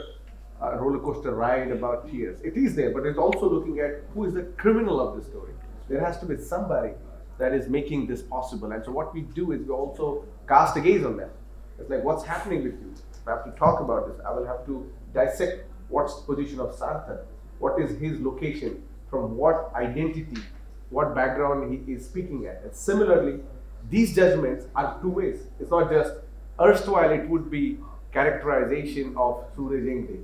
a 0.61 0.79
roller 0.79 1.01
coaster 1.01 1.35
ride 1.35 1.71
about 1.71 2.11
tears. 2.11 2.41
It 2.43 2.57
is 2.57 2.77
there, 2.77 2.91
but 2.91 3.07
it's 3.07 3.19
also 3.19 3.49
looking 3.49 3.81
at 3.81 4.03
who 4.15 4.25
is 4.25 4.35
the 4.35 4.45
criminal 4.57 5.01
of 5.01 5.17
the 5.17 5.25
story. 5.29 5.53
There 5.89 6.01
has 6.05 6.19
to 6.21 6.27
be 6.27 6.37
somebody 6.39 6.93
that 7.39 7.53
is 7.53 7.69
making 7.69 8.07
this 8.07 8.23
possible. 8.23 8.71
And 8.73 8.85
so 8.85 8.93
what 8.93 9.13
we 9.13 9.23
do 9.23 9.53
is 9.53 9.63
we 9.63 9.71
also 9.71 10.25
cast 10.49 10.77
a 10.77 10.81
gaze 10.81 11.05
on 11.05 11.17
them. 11.17 11.31
It's 11.79 11.91
like 11.91 12.05
what's 12.05 12.25
happening 12.25 12.63
with 12.63 12.75
you. 12.75 12.95
I 13.27 13.31
have 13.31 13.45
to 13.45 13.51
talk 13.53 13.81
about 13.81 14.07
this. 14.07 14.25
I 14.25 14.33
will 14.33 14.47
have 14.47 14.65
to 14.67 14.91
dissect 15.13 15.65
what's 15.89 16.21
the 16.21 16.35
position 16.35 16.61
of 16.61 16.77
Sarthak, 16.77 17.25
what 17.59 17.81
is 17.81 17.99
his 17.99 18.21
location, 18.21 18.83
from 19.09 19.37
what 19.37 19.73
identity, 19.75 20.37
what 20.95 21.15
background 21.15 21.73
he 21.73 21.93
is 21.93 22.05
speaking 22.05 22.47
at. 22.47 22.63
And 22.63 22.75
similarly, 22.75 23.41
these 23.91 24.15
judgments 24.15 24.67
are 24.77 24.99
two 25.03 25.11
ways. 25.11 25.41
It's 25.61 25.71
not 25.71 25.91
just 25.91 26.13
erstwhile 26.61 27.11
it 27.11 27.29
would 27.29 27.51
be 27.51 27.79
characterization 28.13 29.17
of 29.17 29.45
Suraj 29.57 29.83
Yengde. 29.83 30.23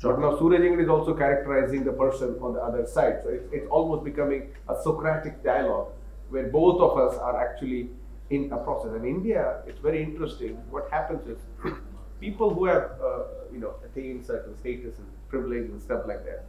But 0.00 0.20
now 0.20 0.38
Suraj 0.38 0.60
Yengde 0.60 0.84
is 0.84 0.88
also 0.88 1.14
characterizing 1.14 1.82
the 1.84 1.92
person 1.92 2.36
on 2.40 2.54
the 2.54 2.60
other 2.60 2.86
side. 2.86 3.20
So 3.24 3.30
it's, 3.30 3.46
it's 3.52 3.68
almost 3.68 4.04
becoming 4.04 4.48
a 4.68 4.80
Socratic 4.82 5.42
dialogue 5.42 5.88
where 6.30 6.46
both 6.46 6.80
of 6.80 6.98
us 6.98 7.18
are 7.18 7.36
actually 7.44 7.90
in 8.30 8.52
a 8.52 8.56
process. 8.58 8.94
In 8.94 9.04
India, 9.04 9.62
it's 9.66 9.80
very 9.80 10.02
interesting. 10.02 10.56
What 10.70 10.88
happens 10.90 11.26
is 11.28 11.38
people 12.20 12.54
who 12.54 12.66
have, 12.66 12.90
uh, 13.02 13.24
you 13.52 13.58
know, 13.58 13.74
attained 13.84 14.24
certain 14.24 14.56
status 14.58 14.98
and 14.98 15.06
privilege 15.28 15.68
and 15.70 15.82
stuff 15.82 16.02
like 16.06 16.24
that, 16.24 16.44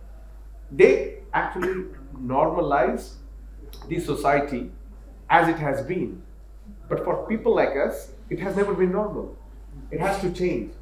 they 0.71 1.19
actually 1.33 1.85
normalize 2.21 3.13
the 3.87 3.99
society 3.99 4.71
as 5.29 5.47
it 5.47 5.57
has 5.57 5.81
been. 5.85 6.21
But 6.89 7.03
for 7.03 7.27
people 7.27 7.55
like 7.55 7.75
us, 7.75 8.11
it 8.29 8.39
has 8.39 8.55
never 8.55 8.73
been 8.73 8.91
normal. 8.91 9.37
It 9.91 9.99
has 9.99 10.19
to 10.21 10.31
change. 10.31 10.73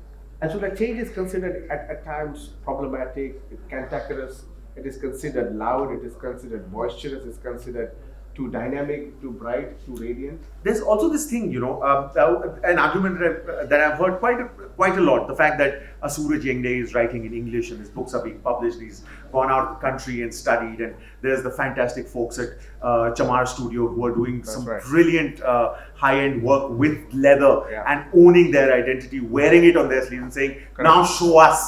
And 0.42 0.52
so 0.52 0.60
that 0.60 0.78
change 0.78 1.00
is 1.00 1.10
considered 1.10 1.70
at, 1.70 1.90
at 1.90 2.06
times 2.06 2.50
problematic, 2.64 3.42
cantankerous, 3.70 4.46
It 4.76 4.86
is 4.86 4.98
considered 4.98 5.56
loud. 5.56 5.92
It 5.92 6.04
is 6.06 6.16
considered 6.16 6.72
boisterous. 6.72 7.26
It's 7.26 7.38
considered 7.38 7.96
too 8.36 8.52
dynamic, 8.52 9.22
too 9.22 9.32
bright, 9.32 9.84
too 9.86 9.96
radiant. 9.96 10.42
There's 10.64 10.82
also 10.82 11.08
this 11.08 11.30
thing, 11.30 11.50
you 11.54 11.62
know, 11.62 11.82
um, 11.82 12.12
uh, 12.18 12.70
an 12.70 12.78
argument 12.78 13.20
that 13.20 13.60
I've, 13.62 13.70
that 13.70 13.80
I've 13.80 13.98
heard 13.98 14.20
quite 14.20 14.42
a, 14.42 14.46
quite 14.76 14.98
a 14.98 15.02
lot. 15.02 15.30
The 15.30 15.36
fact 15.36 15.58
that 15.60 15.84
uh, 16.02 16.10
Suraj 16.10 16.44
Yengde 16.44 16.84
is 16.84 16.94
writing 16.94 17.26
in 17.26 17.34
English 17.34 17.72
and 17.72 17.80
his 17.80 17.90
books 17.90 18.14
are 18.14 18.22
being 18.22 18.40
published. 18.40 18.82
He's 18.82 19.06
gone 19.32 19.50
out 19.50 19.70
of 19.70 19.76
the 19.76 19.88
country 19.90 20.22
and 20.22 20.34
studied. 20.34 20.82
And 20.82 20.96
there's 21.22 21.44
the 21.44 21.52
fantastic 21.52 22.10
folks 22.10 22.38
at 22.38 22.50
uh, 22.90 23.14
Chamar 23.18 23.48
Studio 23.48 23.88
who 23.94 24.06
are 24.06 24.14
doing 24.16 24.36
That's 24.40 24.54
some 24.54 24.66
right. 24.72 24.82
brilliant 24.84 25.42
uh, 25.42 25.74
high-end 26.04 26.44
work 26.50 26.70
with 26.82 26.96
leather 27.26 27.54
Yeah. 27.72 27.84
and 27.92 28.06
owning 28.24 28.52
their 28.52 28.70
identity, 28.74 29.20
wearing 29.38 29.64
it 29.70 29.76
on 29.84 29.90
their 29.90 30.04
sleeves 30.08 30.24
and 30.24 30.34
saying, 30.34 30.54
now 30.80 31.04
show 31.04 31.32
us 31.40 31.60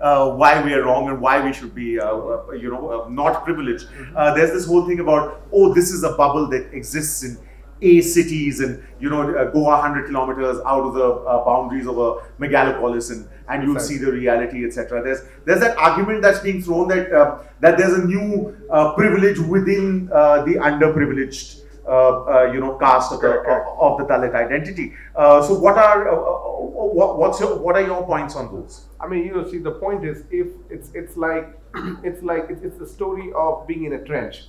uh, 0.00 0.30
why 0.42 0.52
we 0.64 0.74
are 0.74 0.82
wrong 0.82 1.08
and 1.10 1.20
why 1.20 1.34
we 1.46 1.52
should 1.52 1.74
be, 1.74 1.88
uh, 2.00 2.06
uh, 2.08 2.52
you 2.62 2.70
know, 2.74 2.82
uh, 2.94 3.08
not 3.20 3.44
privileged. 3.44 3.86
Uh, 4.16 4.34
there's 4.34 4.52
this 4.58 4.66
whole 4.66 4.84
thing 4.88 5.00
about, 5.00 5.42
oh, 5.52 5.72
this 5.74 5.90
is 5.90 6.02
a 6.02 6.12
bubble 6.22 6.48
that 6.48 6.72
exists 6.82 7.22
in 7.22 7.38
A 7.82 8.00
cities 8.00 8.60
and, 8.60 8.82
you 9.00 9.10
know, 9.10 9.34
uh, 9.34 9.50
go 9.50 9.60
100 9.60 10.06
kilometers 10.06 10.58
out 10.64 10.84
of 10.84 10.94
the 10.94 11.04
uh, 11.04 11.44
boundaries 11.44 11.86
of 11.86 11.98
a 11.98 12.14
megalopolis 12.40 13.10
and, 13.10 13.28
and 13.48 13.62
you'll 13.62 13.80
see 13.80 13.98
the 13.98 14.10
reality, 14.10 14.64
etc. 14.64 15.02
There's 15.02 15.20
there's 15.44 15.60
that 15.60 15.76
argument 15.76 16.22
that's 16.22 16.40
being 16.40 16.62
thrown 16.62 16.88
that 16.88 17.12
uh, 17.12 17.38
that 17.60 17.76
there's 17.76 17.94
a 17.94 18.04
new 18.06 18.56
uh, 18.70 18.94
privilege 18.94 19.38
within 19.38 20.10
uh, 20.12 20.44
the 20.44 20.54
underprivileged. 20.54 21.60
Uh, 21.86 22.50
you 22.50 22.60
know, 22.60 22.78
caste 22.78 23.12
of 23.12 23.20
the 23.20 23.28
Correct, 23.28 23.44
correct. 23.44 23.68
of 23.78 23.98
the 23.98 24.04
Dalit 24.04 24.34
identity. 24.34 24.94
Uh, 25.14 25.42
so, 25.42 25.52
what 25.58 25.76
are 25.76 26.14
what, 26.14 27.18
what's 27.18 27.40
your, 27.40 27.58
what 27.58 27.76
are 27.76 27.82
your 27.82 28.06
points 28.06 28.36
on 28.36 28.50
those? 28.54 28.86
I 28.98 29.06
mean, 29.06 29.26
you 29.26 29.34
know, 29.34 29.46
see, 29.46 29.58
the 29.58 29.72
point 29.72 30.02
is, 30.02 30.24
if 30.30 30.46
it's 30.70 30.90
it's 30.94 31.14
like 31.18 31.58
it's 32.02 32.22
like 32.22 32.46
it's, 32.48 32.62
it's 32.62 32.78
the 32.78 32.86
story 32.86 33.32
of 33.36 33.66
being 33.66 33.84
in 33.84 33.92
a 33.92 34.02
trench. 34.02 34.44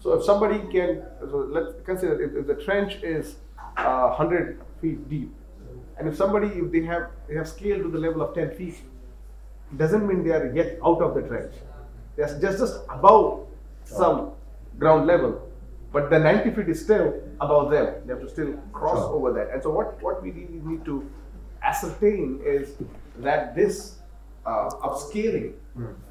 So 0.00 0.14
if 0.14 0.24
somebody 0.24 0.58
can, 0.72 1.02
so 1.20 1.46
let's 1.50 1.74
consider 1.84 2.20
if, 2.22 2.34
if 2.34 2.46
the 2.46 2.54
trench 2.64 2.94
is 3.02 3.36
uh, 3.76 4.12
hundred 4.14 4.60
feet 4.80 5.08
deep, 5.10 5.30
and 5.98 6.08
if 6.08 6.16
somebody 6.16 6.48
if 6.48 6.72
they 6.72 6.82
have 6.82 7.10
they 7.28 7.34
have 7.36 7.46
scaled 7.48 7.82
to 7.82 7.90
the 7.90 7.98
level 7.98 8.22
of 8.22 8.34
ten 8.34 8.50
feet, 8.56 8.76
doesn't 9.76 10.06
mean 10.06 10.24
they 10.24 10.30
are 10.32 10.50
yet 10.54 10.78
out 10.84 11.02
of 11.02 11.14
the 11.14 11.22
trench. 11.22 11.54
They're 12.16 12.26
just 12.40 12.58
just 12.62 12.76
above 12.88 13.46
some 13.84 14.32
ground 14.78 15.06
level, 15.06 15.48
but 15.92 16.08
the 16.10 16.18
ninety 16.18 16.50
feet 16.50 16.68
is 16.68 16.82
still 16.82 17.20
above 17.40 17.70
them. 17.70 17.94
They 18.06 18.12
have 18.14 18.22
to 18.22 18.28
still 18.28 18.54
cross 18.72 18.98
Sure. 18.98 19.14
over 19.16 19.32
that. 19.34 19.50
And 19.52 19.62
so 19.62 19.70
what 19.70 20.00
what 20.02 20.22
we 20.22 20.30
really 20.30 20.60
need 20.64 20.84
to 20.86 21.08
ascertain 21.62 22.40
is 22.44 22.76
that 23.18 23.54
this 23.54 23.96
uh, 24.46 24.70
upscaling 24.82 25.52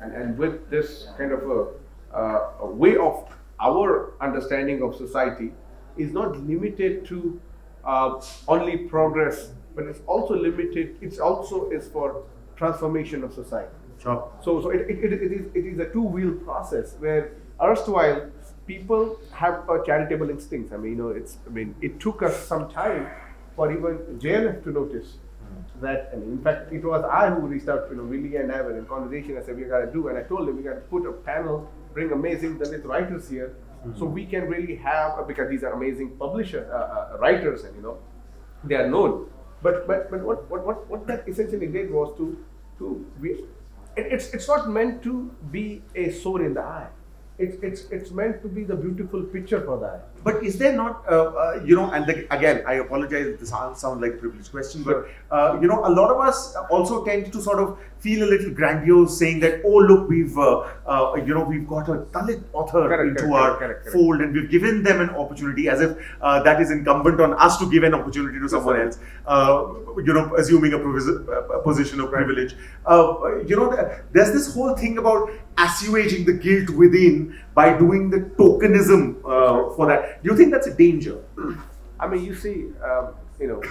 and, 0.02 0.14
and 0.14 0.38
with 0.38 0.70
this 0.70 1.08
kind 1.18 1.32
of 1.32 1.42
a, 1.50 2.16
uh, 2.16 2.52
a 2.62 2.66
way 2.68 2.96
of 2.98 3.26
our 3.60 4.14
understanding 4.22 4.82
of 4.82 4.96
society 4.96 5.52
is 5.98 6.12
not 6.12 6.38
limited 6.40 7.06
to 7.06 7.40
uh, 7.84 8.22
only 8.48 8.78
progress, 8.78 9.52
but 9.76 9.86
it's 9.86 10.02
also 10.06 10.36
limited. 10.36 10.98
It's 11.02 11.20
also 11.20 11.70
is 11.70 11.88
for 11.88 12.24
transformation 12.56 13.24
of 13.24 13.34
society. 13.34 13.72
Sure. 14.02 14.32
So, 14.42 14.62
so 14.62 14.70
it, 14.70 14.82
it, 14.90 15.04
it, 15.04 15.14
it, 15.14 15.32
is, 15.32 15.46
it 15.54 15.66
is 15.66 15.80
a 15.80 15.90
two-wheel 15.92 16.34
process 16.46 16.96
where 17.00 17.34
erstwhile 17.62 18.30
people 18.66 19.20
have 19.34 19.68
a 19.70 19.84
charitable 19.86 20.30
instincts. 20.30 20.72
I 20.72 20.78
mean, 20.78 20.92
you 20.92 20.98
know, 20.98 21.10
it's. 21.10 21.38
I 21.46 21.50
mean, 21.50 21.76
it 21.82 22.00
took 22.00 22.22
us 22.24 22.46
some 22.46 22.70
time 22.72 23.10
for 23.56 23.72
even 23.72 24.20
JLF 24.20 24.64
to 24.64 24.72
notice 24.72 25.18
that. 25.82 26.12
And 26.14 26.24
in 26.24 26.44
fact, 26.44 26.72
it 26.72 26.84
was 26.84 27.04
I 27.04 27.30
who 27.30 27.48
reached 27.48 27.68
out. 27.68 27.88
You 27.90 27.98
know, 27.98 28.04
Willie 28.04 28.36
and 28.38 28.52
I 28.52 28.62
were 28.62 28.78
in 28.78 28.86
conversation. 28.86 29.38
I 29.38 29.42
said, 29.42 29.58
we 29.58 29.64
got 29.64 29.80
to 29.80 29.92
do, 29.92 30.08
and 30.10 30.18
I 30.18 30.24
told 30.24 30.48
him 30.48 30.58
we 30.58 30.64
got 30.64 30.76
to 30.76 30.82
put 30.82 31.06
a 31.06 31.12
panel, 31.12 31.70
bring 31.94 32.12
amazing 32.12 32.60
Dalit 32.60 32.86
writers 32.86 33.30
here, 33.30 33.56
so 33.98 34.06
we 34.06 34.26
can 34.26 34.48
really 34.48 34.76
have 34.76 35.28
because 35.28 35.50
these 35.50 35.64
are 35.64 35.74
amazing 35.74 36.18
publisher 36.18 36.70
uh, 36.72 36.78
uh, 36.78 37.18
writers, 37.20 37.64
and 37.64 37.76
you 37.76 37.82
know, 37.82 37.98
they 38.64 38.76
are 38.76 38.88
known. 38.88 39.30
But 39.62 39.88
but 39.88 40.10
but 40.12 40.22
what 40.24 40.50
what 40.50 40.66
what, 40.66 40.90
what 40.90 41.08
that 41.08 41.28
essentially 41.28 41.68
did 41.68 41.92
was 41.92 42.16
to 42.18 42.38
to 42.80 43.06
we, 43.20 43.32
it, 43.96 44.14
it's 44.18 44.34
it's 44.34 44.48
not 44.48 44.70
meant 44.70 45.04
to 45.04 45.32
be 45.52 45.82
a 45.96 46.12
sword 46.12 46.42
in 46.42 46.54
the 46.54 46.62
eye. 46.62 46.90
It's 47.38 47.56
it's 47.64 47.90
it's 47.92 48.12
meant 48.12 48.42
to 48.42 48.48
be 48.48 48.64
the 48.64 48.76
beautiful 48.76 49.24
picture 49.24 49.62
for 49.62 49.78
the 49.80 49.88
eye. 49.88 50.00
But 50.24 50.44
is 50.44 50.58
there 50.58 50.74
not, 50.74 51.04
uh, 51.10 51.26
uh, 51.26 51.62
you 51.66 51.76
know, 51.76 51.90
and 51.92 52.06
like, 52.08 52.28
again, 52.32 52.64
I 52.68 52.76
apologize 52.76 53.26
if 53.28 53.40
this 53.40 53.50
sounds 53.50 53.84
like 53.84 54.14
a 54.14 54.18
privileged 54.18 54.52
question, 54.52 54.84
but 54.84 55.08
uh, 55.32 55.58
you 55.62 55.68
know, 55.68 55.86
a 55.86 55.90
lot 55.90 56.12
of 56.12 56.20
us 56.20 56.56
also 56.70 57.06
tend 57.06 57.32
to 57.32 57.42
sort 57.42 57.60
of 57.60 57.78
feel 58.00 58.24
a 58.24 58.30
little 58.30 58.52
grandiose, 58.52 59.18
saying 59.18 59.40
that, 59.42 59.62
oh, 59.66 59.78
look, 59.78 60.08
we've, 60.10 60.38
uh, 60.38 60.66
uh, 60.88 61.16
you 61.16 61.34
know, 61.34 61.44
we've 61.44 61.68
got 61.68 61.90
a 61.90 61.98
Dalit 62.16 62.42
author 62.54 62.88
Correct, 62.88 63.10
into 63.10 63.24
correct, 63.24 63.36
our 63.36 63.58
correct, 63.58 63.90
fold, 63.90 64.22
and 64.22 64.34
we've 64.34 64.50
given 64.50 64.84
them 64.84 65.02
an 65.02 65.10
opportunity, 65.10 65.68
as 65.68 65.82
if 65.82 65.98
uh, 66.22 66.42
that 66.44 66.62
is 66.62 66.72
incumbent 66.72 67.20
on 67.20 67.34
us 67.34 67.58
to 67.58 67.70
give 67.70 67.84
an 67.84 67.94
opportunity 67.94 68.40
to 68.40 68.48
someone 68.48 68.80
else. 68.80 69.00
Uh, 69.26 69.74
you 69.98 70.14
know, 70.14 70.34
assuming 70.36 70.74
a, 70.74 70.80
provis- 70.80 71.28
a 71.54 71.62
position 71.62 72.00
of 72.00 72.10
privilege. 72.10 72.56
Uh, 72.86 73.38
you 73.46 73.56
know, 73.56 73.70
there's 74.14 74.32
this 74.32 74.54
whole 74.54 74.76
thing 74.76 74.98
about 74.98 75.30
assuaging 75.58 76.26
the 76.26 76.34
guilt 76.34 76.70
within 76.70 77.38
by 77.60 77.78
doing 77.78 78.10
the 78.10 78.22
tokenism 78.40 79.02
uh, 79.26 79.76
for 79.76 79.86
that. 79.88 80.24
Do 80.24 80.32
you 80.32 80.38
think 80.38 80.52
that's 80.54 80.68
a 80.68 80.74
danger? 80.74 81.18
I 82.00 82.08
mean, 82.08 82.24
you 82.24 82.34
see, 82.34 82.58
um, 82.90 83.16
you 83.38 83.48
know, 83.50 83.62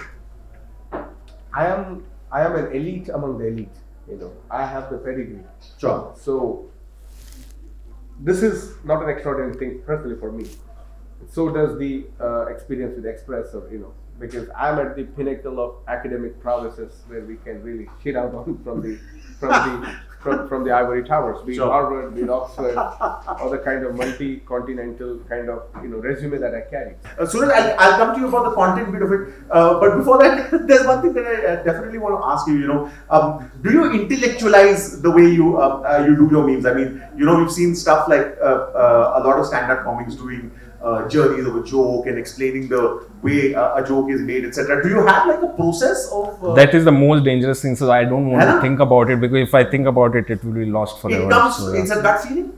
I 1.61 1.65
am 1.65 2.05
I 2.31 2.41
am 2.47 2.55
an 2.61 2.67
elite 2.79 3.09
among 3.09 3.39
the 3.39 3.47
elite. 3.53 3.77
You 4.07 4.17
know, 4.17 4.31
I 4.51 4.65
have 4.73 4.91
the 4.91 4.99
pedigree. 4.99 5.43
Sure. 5.79 6.13
So 6.25 6.69
this 8.19 8.43
is 8.43 8.75
not 8.83 9.01
an 9.03 9.09
extraordinary 9.09 9.57
thing 9.61 9.81
personally 9.87 10.19
for 10.19 10.31
me. 10.31 10.45
So 11.31 11.49
does 11.49 11.79
the 11.79 11.93
uh, 12.21 12.45
experience 12.53 12.95
with 12.95 13.07
Express, 13.07 13.55
or 13.55 13.67
you 13.71 13.79
know, 13.79 13.93
because 14.19 14.49
I'm 14.65 14.77
at 14.85 14.95
the 14.97 15.05
pinnacle 15.17 15.59
of 15.65 15.71
academic 15.87 16.39
prowesses 16.39 17.01
where 17.07 17.25
we 17.31 17.37
can 17.37 17.63
really 17.63 17.89
shit 18.03 18.15
out 18.15 18.35
on 18.35 18.61
from 18.63 18.83
the 18.83 18.99
from 19.39 19.49
the 19.49 19.95
from, 20.59 20.65
from 20.65 20.69
the 20.69 20.75
ivory 20.75 21.03
towers, 21.03 21.45
be 21.45 21.53
it 21.53 21.55
Sure. 21.55 21.71
Harvard, 21.71 22.15
be 22.15 22.21
it 22.21 22.29
Oxford, 22.29 22.77
or 23.41 23.49
the 23.49 23.57
kind 23.63 23.85
of 23.85 23.95
multi-continental 23.95 25.19
kind 25.29 25.49
of 25.49 25.63
you 25.83 25.89
know 25.89 25.97
resume 25.97 26.37
that 26.39 26.55
I 26.55 26.61
carry. 26.69 26.95
Uh, 27.17 27.25
Suraj, 27.25 27.51
I'll, 27.51 27.75
I'll 27.79 27.97
come 27.97 28.15
to 28.15 28.21
you 28.21 28.27
about 28.27 28.49
the 28.49 28.55
content 28.55 28.91
bit 28.91 29.01
of 29.01 29.11
it. 29.11 29.33
Uh, 29.49 29.79
but 29.79 29.97
before 29.97 30.17
that, 30.19 30.67
there's 30.67 30.85
one 30.85 31.01
thing 31.01 31.13
that 31.13 31.25
I 31.25 31.45
uh, 31.45 31.63
definitely 31.63 31.99
want 31.99 32.21
to 32.21 32.27
ask 32.27 32.47
you. 32.47 32.57
You 32.57 32.67
know, 32.67 32.91
um, 33.09 33.51
do 33.61 33.71
you 33.71 33.91
intellectualize 33.91 35.01
the 35.01 35.11
way 35.11 35.29
you 35.29 35.61
um, 35.61 35.83
uh, 35.85 35.99
you 36.05 36.15
do 36.15 36.27
your 36.31 36.45
memes? 36.45 36.65
I 36.65 36.73
mean, 36.73 37.01
you 37.15 37.25
know, 37.25 37.37
we've 37.37 37.51
seen 37.51 37.75
stuff 37.75 38.07
like 38.07 38.37
uh, 38.41 38.43
uh, 38.45 39.21
a 39.23 39.27
lot 39.27 39.39
of 39.39 39.45
stand-up 39.45 39.83
comics 39.83 40.15
doing 40.15 40.51
uh, 40.81 41.07
journeys 41.09 41.45
of 41.45 41.55
a 41.55 41.63
joke 41.63 42.07
and 42.07 42.17
explaining 42.17 42.67
the 42.69 43.05
way 43.21 43.53
uh, 43.53 43.75
a 43.75 43.85
joke 43.85 44.09
is 44.09 44.21
made, 44.21 44.45
etc. 44.45 44.81
Do 44.81 44.89
you 44.89 45.05
have 45.05 45.27
like 45.27 45.41
a 45.41 45.53
process 45.55 46.09
of 46.11 46.43
uh, 46.43 46.53
that 46.53 46.73
is 46.73 46.85
the 46.85 46.91
most 46.91 47.23
dangerous 47.23 47.61
thing. 47.61 47.75
So 47.75 47.91
I 47.91 48.03
don't 48.05 48.29
want 48.29 48.49
to 48.49 48.61
think 48.61 48.79
about 48.79 49.09
it 49.09 49.19
because 49.19 49.47
if 49.47 49.53
I 49.53 49.63
think 49.63 49.87
about 49.87 50.15
it, 50.15 50.29
it 50.29 50.43
will 50.43 50.53
be 50.53 50.65
lost 50.65 51.01
forever. 51.01 51.25
It 51.25 51.29
comes. 51.29 51.57
So, 51.57 51.73
yeah. 51.73 51.81
It's 51.81 51.91
a 51.91 52.01
gut 52.01 52.21
feeling. 52.23 52.53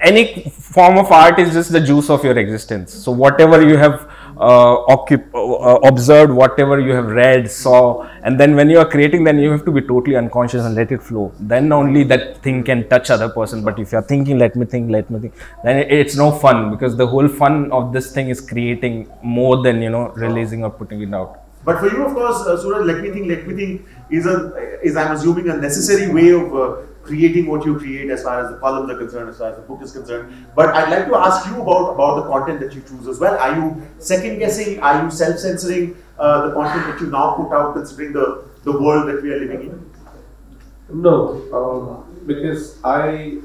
any 0.00 0.22
form 0.50 0.98
of 0.98 1.10
art 1.12 1.38
is 1.38 1.52
just 1.52 1.72
the 1.72 1.80
juice 1.80 2.08
of 2.10 2.24
your 2.24 2.36
existence. 2.38 2.92
So 2.92 3.12
whatever 3.12 3.60
you 3.62 3.76
have 3.76 4.10
observed, 4.40 6.32
whatever 6.32 6.80
you 6.80 6.92
have 6.92 7.06
read, 7.06 7.50
saw, 7.50 8.08
and 8.22 8.40
then 8.40 8.56
when 8.56 8.70
you 8.70 8.78
are 8.78 8.88
creating, 8.88 9.24
then 9.24 9.38
you 9.38 9.50
have 9.50 9.64
to 9.64 9.70
be 9.70 9.82
totally 9.82 10.16
unconscious 10.16 10.64
and 10.64 10.74
let 10.74 10.90
it 10.90 11.02
flow. 11.02 11.32
Then 11.38 11.72
only 11.72 12.04
that 12.04 12.42
thing 12.42 12.64
can 12.64 12.88
touch 12.88 13.10
other 13.10 13.28
person. 13.28 13.62
But 13.64 13.78
if 13.78 13.92
you 13.92 13.98
are 13.98 14.02
thinking, 14.02 14.38
let 14.38 14.56
me 14.56 14.66
think, 14.66 14.90
let 14.90 15.10
me 15.10 15.20
think, 15.20 15.34
then 15.62 15.86
it's 15.90 16.16
no 16.16 16.30
fun 16.32 16.70
because 16.70 16.96
the 16.96 17.06
whole 17.06 17.28
fun 17.28 17.70
of 17.70 17.92
this 17.92 18.12
thing 18.12 18.28
is 18.28 18.40
creating 18.40 19.10
more 19.22 19.62
than 19.62 19.82
you 19.82 19.90
know 19.90 20.08
releasing 20.10 20.64
or 20.64 20.70
putting 20.70 21.02
it 21.02 21.12
out. 21.14 21.40
But 21.62 21.78
for 21.78 21.90
you, 21.92 22.04
of 22.04 22.14
course, 22.14 22.46
uh, 22.46 22.56
Suraj, 22.56 22.86
let 22.86 23.02
me 23.02 23.10
think, 23.10 23.28
let 23.28 23.46
me 23.46 23.54
think 23.54 23.86
is 24.08 24.26
a 24.26 24.78
is 24.82 24.96
I'm 24.96 25.12
assuming 25.12 25.50
a 25.50 25.56
necessary 25.56 26.10
way 26.10 26.30
of 26.30 26.54
uh, 26.54 26.76
creating 27.10 27.46
what 27.52 27.66
you 27.68 27.76
create 27.78 28.10
as 28.16 28.24
far 28.28 28.40
as 28.42 28.50
the 28.50 28.58
columns 28.64 28.90
are 28.94 28.98
concerned, 29.02 29.30
as 29.30 29.38
far 29.42 29.50
as 29.50 29.56
the 29.56 29.62
book 29.70 29.82
is 29.86 29.92
concerned. 29.98 30.46
But 30.60 30.74
I'd 30.80 30.90
like 30.94 31.06
to 31.08 31.16
ask 31.28 31.48
you 31.50 31.60
about 31.62 31.90
about 31.94 32.20
the 32.20 32.26
content 32.30 32.60
that 32.64 32.74
you 32.78 32.82
choose 32.90 33.10
as 33.14 33.20
well. 33.24 33.38
Are 33.46 33.54
you 33.56 33.66
second 34.10 34.38
guessing? 34.44 34.80
Are 34.90 35.02
you 35.02 35.10
self 35.20 35.38
censoring 35.46 35.96
uh, 36.18 36.46
the 36.46 36.54
content 36.54 36.86
that 36.90 37.00
you 37.04 37.10
now 37.16 37.26
put 37.40 37.56
out, 37.60 37.74
considering 37.78 38.12
the 38.18 38.26
the 38.70 38.76
world 38.86 39.08
that 39.12 39.22
we 39.28 39.32
are 39.36 39.40
living 39.44 39.66
in? 39.70 41.02
No, 41.08 41.16
um, 41.58 42.26
because 42.26 42.78
I 42.84 43.38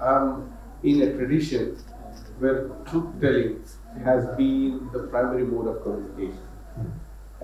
am 0.00 0.52
in 0.82 1.02
a 1.02 1.12
tradition 1.16 1.76
where 2.38 2.68
truth 2.90 3.20
telling 3.20 3.64
has 4.04 4.26
been 4.36 4.88
the 4.92 5.06
primary 5.14 5.44
mode 5.44 5.68
of 5.74 5.82
communication. 5.82 6.42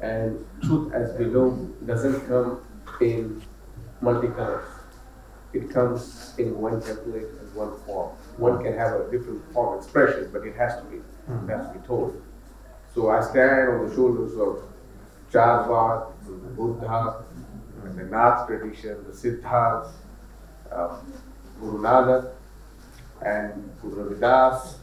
And 0.02 0.44
truth, 0.62 0.92
as 0.92 1.16
we 1.18 1.26
know, 1.26 1.50
doesn't 1.86 2.26
come 2.28 2.60
in 3.00 3.42
multicolors. 4.02 4.71
It 5.52 5.70
comes 5.70 6.34
in 6.38 6.58
one 6.58 6.80
template 6.80 7.28
and 7.38 7.54
one 7.54 7.78
form. 7.80 8.16
One 8.38 8.62
can 8.62 8.74
have 8.74 8.92
a 9.00 9.10
different 9.10 9.42
form 9.52 9.78
expression, 9.78 10.30
but 10.32 10.46
it 10.46 10.56
has 10.56 10.76
to 10.76 10.84
be, 10.84 10.96
it 10.96 11.48
has 11.48 11.66
to 11.68 11.78
be 11.78 11.86
told. 11.86 12.22
So 12.94 13.10
I 13.10 13.20
stand 13.22 13.68
on 13.68 13.88
the 13.88 13.94
shoulders 13.94 14.32
of 14.38 14.62
Charvak, 15.32 16.12
Buddha, 16.56 17.24
and 17.84 17.98
the 17.98 18.04
Nath 18.04 18.46
tradition, 18.46 19.04
the 19.06 19.12
Siddhas, 19.12 19.90
um, 20.70 21.12
Guru 21.60 21.78
Nanak 21.78 22.32
and 23.24 23.70
Guru 23.80 24.14
Ravidas, 24.14 24.74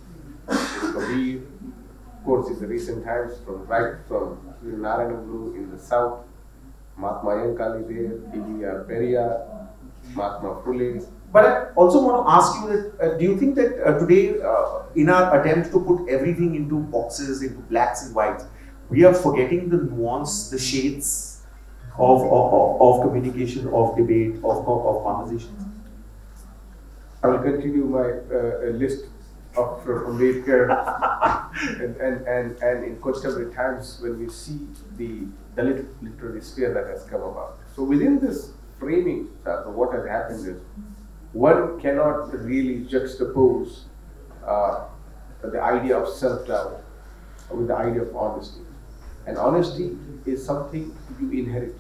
Guru 0.48 0.94
Kabir. 0.94 1.42
Of 2.18 2.26
course, 2.26 2.50
in 2.50 2.60
the 2.60 2.68
recent 2.68 3.06
times, 3.06 3.34
from 3.46 3.66
right 3.66 3.96
from 4.08 4.40
Sri 4.62 4.74
Narayana 4.74 5.16
Guru 5.24 5.56
in 5.56 5.72
the 5.72 5.80
south, 5.80 6.26
Mahatma 6.98 7.30
Ayyankali 7.32 7.88
there, 7.88 8.14
E.V.R. 8.36 8.86
Periyar, 8.90 9.59
Phule. 10.16 11.08
But 11.32 11.46
I 11.46 11.66
also 11.74 12.04
want 12.04 12.26
to 12.26 12.32
ask 12.32 12.62
you 12.62 12.68
that 12.70 13.14
uh, 13.14 13.18
do 13.18 13.24
you 13.24 13.38
think 13.38 13.56
that 13.56 13.80
uh, 13.86 14.00
today, 14.00 14.42
uh, 14.42 14.84
in 14.96 15.10
our 15.10 15.40
attempt 15.40 15.72
to 15.72 15.80
put 15.80 16.10
everything 16.10 16.56
into 16.56 16.80
boxes, 16.80 17.44
into 17.44 17.60
blacks 17.70 18.06
and 18.06 18.16
whites, 18.16 18.46
we 18.90 19.04
are 19.06 19.14
forgetting 19.14 19.70
the 19.70 19.78
nuance, 19.78 20.50
the 20.50 20.58
shades 20.58 21.44
of, 22.00 22.22
of, 22.24 22.82
of 22.82 23.02
communication, 23.02 23.68
of 23.68 23.96
debate, 23.96 24.38
of, 24.38 24.68
of 24.68 25.04
conversations? 25.04 25.64
I 27.22 27.28
will 27.28 27.40
continue 27.40 27.84
my 27.84 28.10
uh, 28.34 28.72
list 28.72 29.06
of 29.56 29.84
Ambedkar 29.86 30.70
and, 31.82 31.96
and, 31.98 32.28
and, 32.28 32.64
and 32.64 32.84
in 32.86 33.02
contemporary 33.02 33.54
times 33.54 34.00
when 34.02 34.18
we 34.20 34.30
see 34.30 34.68
the 34.98 35.28
Dalit 35.56 35.86
literary 36.02 36.42
sphere 36.42 36.74
that 36.74 36.88
has 36.88 37.04
come 37.06 37.22
about. 37.22 37.60
So 37.76 37.84
within 37.84 38.20
this 38.20 38.52
framing, 38.80 39.30
uh, 39.46 39.64
what 39.64 39.94
has 39.94 40.08
happened 40.08 40.48
is 40.48 40.58
one 41.34 41.80
cannot 41.80 42.34
really 42.34 42.86
juxtapose 42.86 43.82
uh, 44.46 44.86
the 45.44 45.62
idea 45.62 45.98
of 45.98 46.08
self-doubt 46.10 46.82
with 47.52 47.68
the 47.68 47.76
idea 47.76 48.02
of 48.02 48.16
honesty. 48.16 48.62
And 49.28 49.38
honesty 49.38 49.98
is 50.26 50.44
something 50.44 50.96
you 51.20 51.32
inherit. 51.32 51.76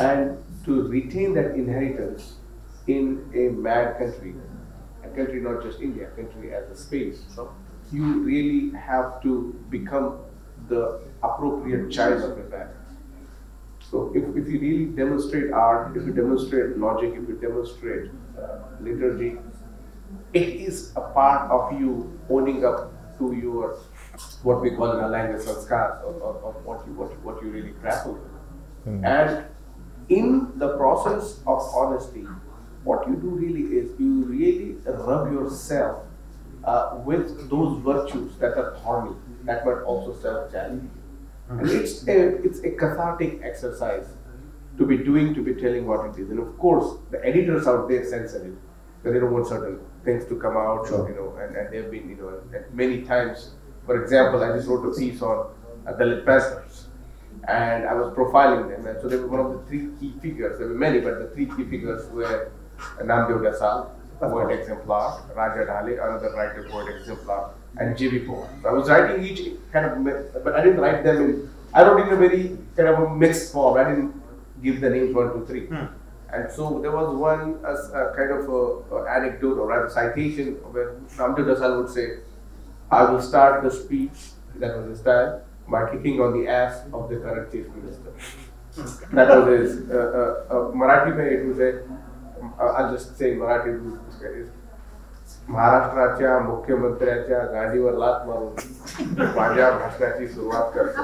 And 0.00 0.38
to 0.64 0.82
retain 0.88 1.34
that 1.34 1.54
inheritance 1.54 2.36
in 2.86 3.30
a 3.34 3.54
mad 3.54 3.98
country, 3.98 4.34
a 5.04 5.08
country 5.08 5.40
not 5.40 5.62
just 5.62 5.80
India, 5.80 6.08
a 6.08 6.10
country 6.10 6.54
as 6.54 6.68
a 6.70 6.76
space, 6.76 7.22
so 7.34 7.54
you 7.90 8.22
really 8.22 8.76
have 8.76 9.22
to 9.22 9.58
become 9.70 10.18
the 10.68 11.00
appropriate 11.22 11.90
child 11.90 12.22
of 12.22 12.36
your 12.36 12.46
parents. 12.46 12.87
So 13.90 14.12
if, 14.14 14.22
if 14.36 14.48
you 14.48 14.60
really 14.60 14.84
demonstrate 14.86 15.50
art, 15.52 15.96
if 15.96 16.06
you 16.06 16.12
demonstrate 16.12 16.76
logic, 16.76 17.14
if 17.14 17.28
you 17.28 17.38
demonstrate 17.40 18.10
uh, 18.38 18.58
liturgy, 18.80 19.38
it 20.34 20.48
is 20.48 20.92
a 20.96 21.00
part 21.00 21.50
of 21.50 21.80
you 21.80 22.18
owning 22.28 22.64
up 22.64 22.92
to 23.18 23.32
your 23.34 23.78
what 24.42 24.60
we 24.60 24.70
call 24.70 24.92
in 24.92 25.00
our 25.00 25.08
language 25.08 25.42
sanskar, 25.42 26.02
or, 26.04 26.12
or, 26.20 26.34
or, 26.42 26.52
what 26.64 26.86
you 26.86 26.92
what 26.94 27.18
what 27.22 27.42
you 27.42 27.50
really 27.50 27.70
grapple 27.80 28.14
with. 28.14 28.94
Mm. 28.94 29.04
And 29.06 29.46
in 30.08 30.52
the 30.58 30.76
process 30.76 31.40
of 31.46 31.60
honesty, 31.74 32.26
what 32.84 33.06
you 33.08 33.16
do 33.16 33.30
really 33.30 33.76
is 33.78 33.98
you 33.98 34.24
really 34.24 34.76
rub 34.84 35.32
yourself 35.32 36.04
uh, 36.64 36.98
with 37.04 37.48
those 37.48 37.82
virtues 37.82 38.36
that 38.38 38.56
are 38.56 38.76
thorny, 38.78 39.16
that 39.44 39.64
were 39.64 39.84
also 39.84 40.14
self-challenging. 40.20 40.90
And 41.48 41.70
it's 41.70 42.06
a, 42.06 42.42
it's 42.44 42.60
a 42.60 42.70
cathartic 42.70 43.40
exercise 43.42 44.06
to 44.76 44.86
be 44.86 44.98
doing, 44.98 45.34
to 45.34 45.42
be 45.42 45.54
telling 45.54 45.86
what 45.86 46.04
it 46.06 46.20
is. 46.20 46.30
And 46.30 46.38
of 46.38 46.56
course, 46.58 46.98
the 47.10 47.24
editors 47.24 47.66
out 47.66 47.88
there 47.88 48.04
sensitive 48.04 48.56
that 49.02 49.12
they 49.12 49.18
don't 49.18 49.32
want 49.32 49.46
certain 49.46 49.80
things 50.04 50.24
to 50.26 50.36
come 50.36 50.56
out, 50.56 50.86
sure. 50.86 51.08
you 51.08 51.16
know, 51.16 51.36
and, 51.40 51.56
and 51.56 51.72
they've 51.72 51.90
been, 51.90 52.08
you 52.08 52.16
know, 52.16 52.42
many 52.72 53.02
times. 53.02 53.52
For 53.86 54.02
example, 54.02 54.42
I 54.42 54.54
just 54.56 54.68
wrote 54.68 54.84
a 54.84 54.94
piece 54.96 55.22
on 55.22 55.50
uh, 55.86 55.92
Dalit 55.92 56.24
prisoners, 56.24 56.88
and 57.48 57.86
I 57.86 57.94
was 57.94 58.14
profiling 58.14 58.68
them, 58.68 58.86
and 58.86 59.00
so 59.00 59.08
they 59.08 59.16
were 59.16 59.28
one 59.28 59.40
of 59.40 59.52
the 59.52 59.66
three 59.66 59.88
key 59.98 60.14
figures. 60.20 60.58
There 60.58 60.68
were 60.68 60.74
many, 60.74 61.00
but 61.00 61.18
the 61.18 61.28
three 61.34 61.46
key 61.46 61.64
figures 61.64 62.08
were 62.10 62.52
Namdev 63.00 63.40
Dhasal, 63.40 63.90
poet 64.20 64.58
exemplar, 64.58 65.22
Raja 65.34 65.62
another 65.62 66.32
writer, 66.34 66.68
poet 66.70 66.96
exemplar, 66.96 67.54
and 67.76 67.96
J.V. 67.96 68.20
Pawar. 68.20 68.48
So 68.62 68.68
I 68.68 68.72
was 68.72 68.88
writing 68.88 69.24
each 69.24 69.40
kind 69.72 69.86
of, 69.86 70.44
but 70.44 70.54
I 70.54 70.64
didn't 70.64 70.80
write 70.80 71.04
them 71.04 71.16
in, 71.16 71.50
I 71.72 71.82
wrote 71.82 72.06
in 72.06 72.12
a 72.12 72.16
very 72.16 72.56
kind 72.76 72.88
of 72.88 72.98
a 73.02 73.14
mixed 73.14 73.52
form. 73.52 73.78
I 73.78 73.88
didn't 73.90 74.14
give 74.62 74.80
the 74.80 74.90
names 74.90 75.14
one, 75.14 75.32
two, 75.32 75.46
three. 75.46 75.66
Hmm. 75.66 75.86
And 76.30 76.50
so 76.50 76.80
there 76.80 76.90
was 76.90 77.14
one 77.16 77.58
a, 77.64 77.72
a 77.72 78.14
kind 78.14 78.30
of 78.32 78.48
a, 78.48 78.96
a 78.96 79.10
anecdote 79.10 79.58
or 79.58 79.86
a 79.86 79.90
citation 79.90 80.54
where 80.72 80.94
Namdev 81.16 81.46
Dhasal 81.46 81.82
would 81.82 81.90
say, 81.90 82.18
I 82.90 83.10
will 83.10 83.22
start 83.22 83.62
the 83.62 83.70
speech, 83.70 84.32
that 84.56 84.76
was 84.76 84.88
his 84.88 85.00
style, 85.00 85.42
by 85.68 85.90
kicking 85.90 86.20
on 86.20 86.32
the 86.40 86.48
ass 86.48 86.84
of 86.92 87.08
the 87.08 87.16
current 87.16 87.52
chief 87.52 87.66
minister. 87.68 88.12
Hmm. 88.74 89.16
that 89.16 89.28
was 89.28 89.60
his, 89.60 89.90
uh, 89.90 89.94
uh, 89.94 90.54
uh, 90.54 90.72
Marathi 90.72 91.16
mein 91.16 91.26
it 91.26 91.46
was 91.46 91.58
I'll 92.58 92.92
just 92.92 93.16
say 93.16 93.34
Marathi 93.34 93.98
महाराष्ट्राच्या 95.47 96.37
मुख्यमंत्र्याच्या 96.39 97.39
गाडीवर 97.53 97.93
लात 97.93 98.27
मारून 98.27 99.31
माझ्या 99.35 99.69
भाषणाची 99.71 100.27
सुरुवात 100.27 100.71
करतो 100.75 101.01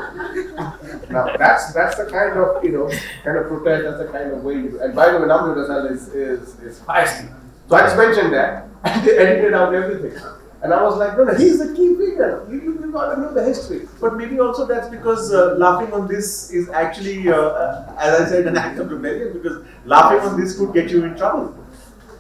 now 1.14 1.24
that's 1.42 1.74
that's 1.78 1.98
the 2.02 2.06
kind 2.12 2.40
of 2.44 2.64
you 2.64 2.72
know 2.76 2.88
kind 3.26 3.38
of 3.38 3.48
protest 3.50 3.84
that's 3.84 4.00
the 4.04 4.08
kind 4.14 4.32
of 4.32 4.44
way 4.44 4.56
you 4.56 4.70
do. 4.70 4.80
and 4.86 4.96
by 4.96 5.08
the 5.12 5.20
way 5.20 5.28
Namdev 5.32 5.60
Dasal 5.60 5.92
is 5.92 6.08
is 6.26 6.56
is 6.70 6.80
feisty 6.88 7.28
so 7.68 7.76
I 7.76 7.82
just 7.82 7.98
mentioned 7.98 8.34
that 8.34 8.68
and 8.86 9.04
they 9.06 9.18
edited 9.26 9.54
out 9.62 9.76
everything 9.82 10.16
and 10.64 10.74
I 10.74 10.82
was 10.84 10.98
like 11.04 11.18
no 11.18 11.26
no 11.30 11.36
he's 11.44 11.60
the 11.60 11.70
key 11.76 11.90
figure 12.02 12.32
you, 12.50 12.62
you, 12.66 12.74
you 12.82 12.92
got 12.98 13.14
to 13.14 13.22
know 13.22 13.34
the 13.34 13.44
history 13.44 13.82
but 14.02 14.16
maybe 14.16 14.40
also 14.40 14.66
that's 14.66 14.90
because 14.98 15.34
uh, 15.34 15.56
laughing 15.66 15.92
on 16.00 16.08
this 16.08 16.52
is 16.52 16.70
actually 16.70 17.18
uh, 17.28 17.36
uh, 17.36 17.96
as 18.08 18.22
I 18.22 18.26
said 18.30 18.48
an 18.48 18.58
act 18.58 18.80
of 18.80 18.90
rebellion 18.98 19.34
because 19.34 19.66
laughing 19.86 20.22
on 20.30 20.40
this 20.40 20.58
could 20.58 20.74
get 20.74 20.90
you 20.98 21.04
in 21.04 21.18
trouble 21.18 21.56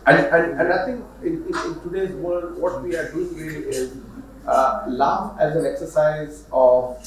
and, 0.07 0.19
and, 0.27 0.61
and 0.61 0.73
I 0.73 0.85
think 0.87 1.05
in, 1.23 1.45
in, 1.47 1.55
in, 1.67 1.81
today's 1.81 2.15
world, 2.15 2.59
what 2.59 2.83
we 2.83 2.97
are 2.97 3.11
doing 3.11 3.35
really 3.35 3.67
is 3.69 3.97
uh, 4.47 4.85
laugh 4.89 5.37
as 5.41 5.57
an 5.57 5.67
exercise 5.67 6.45
of 6.53 6.99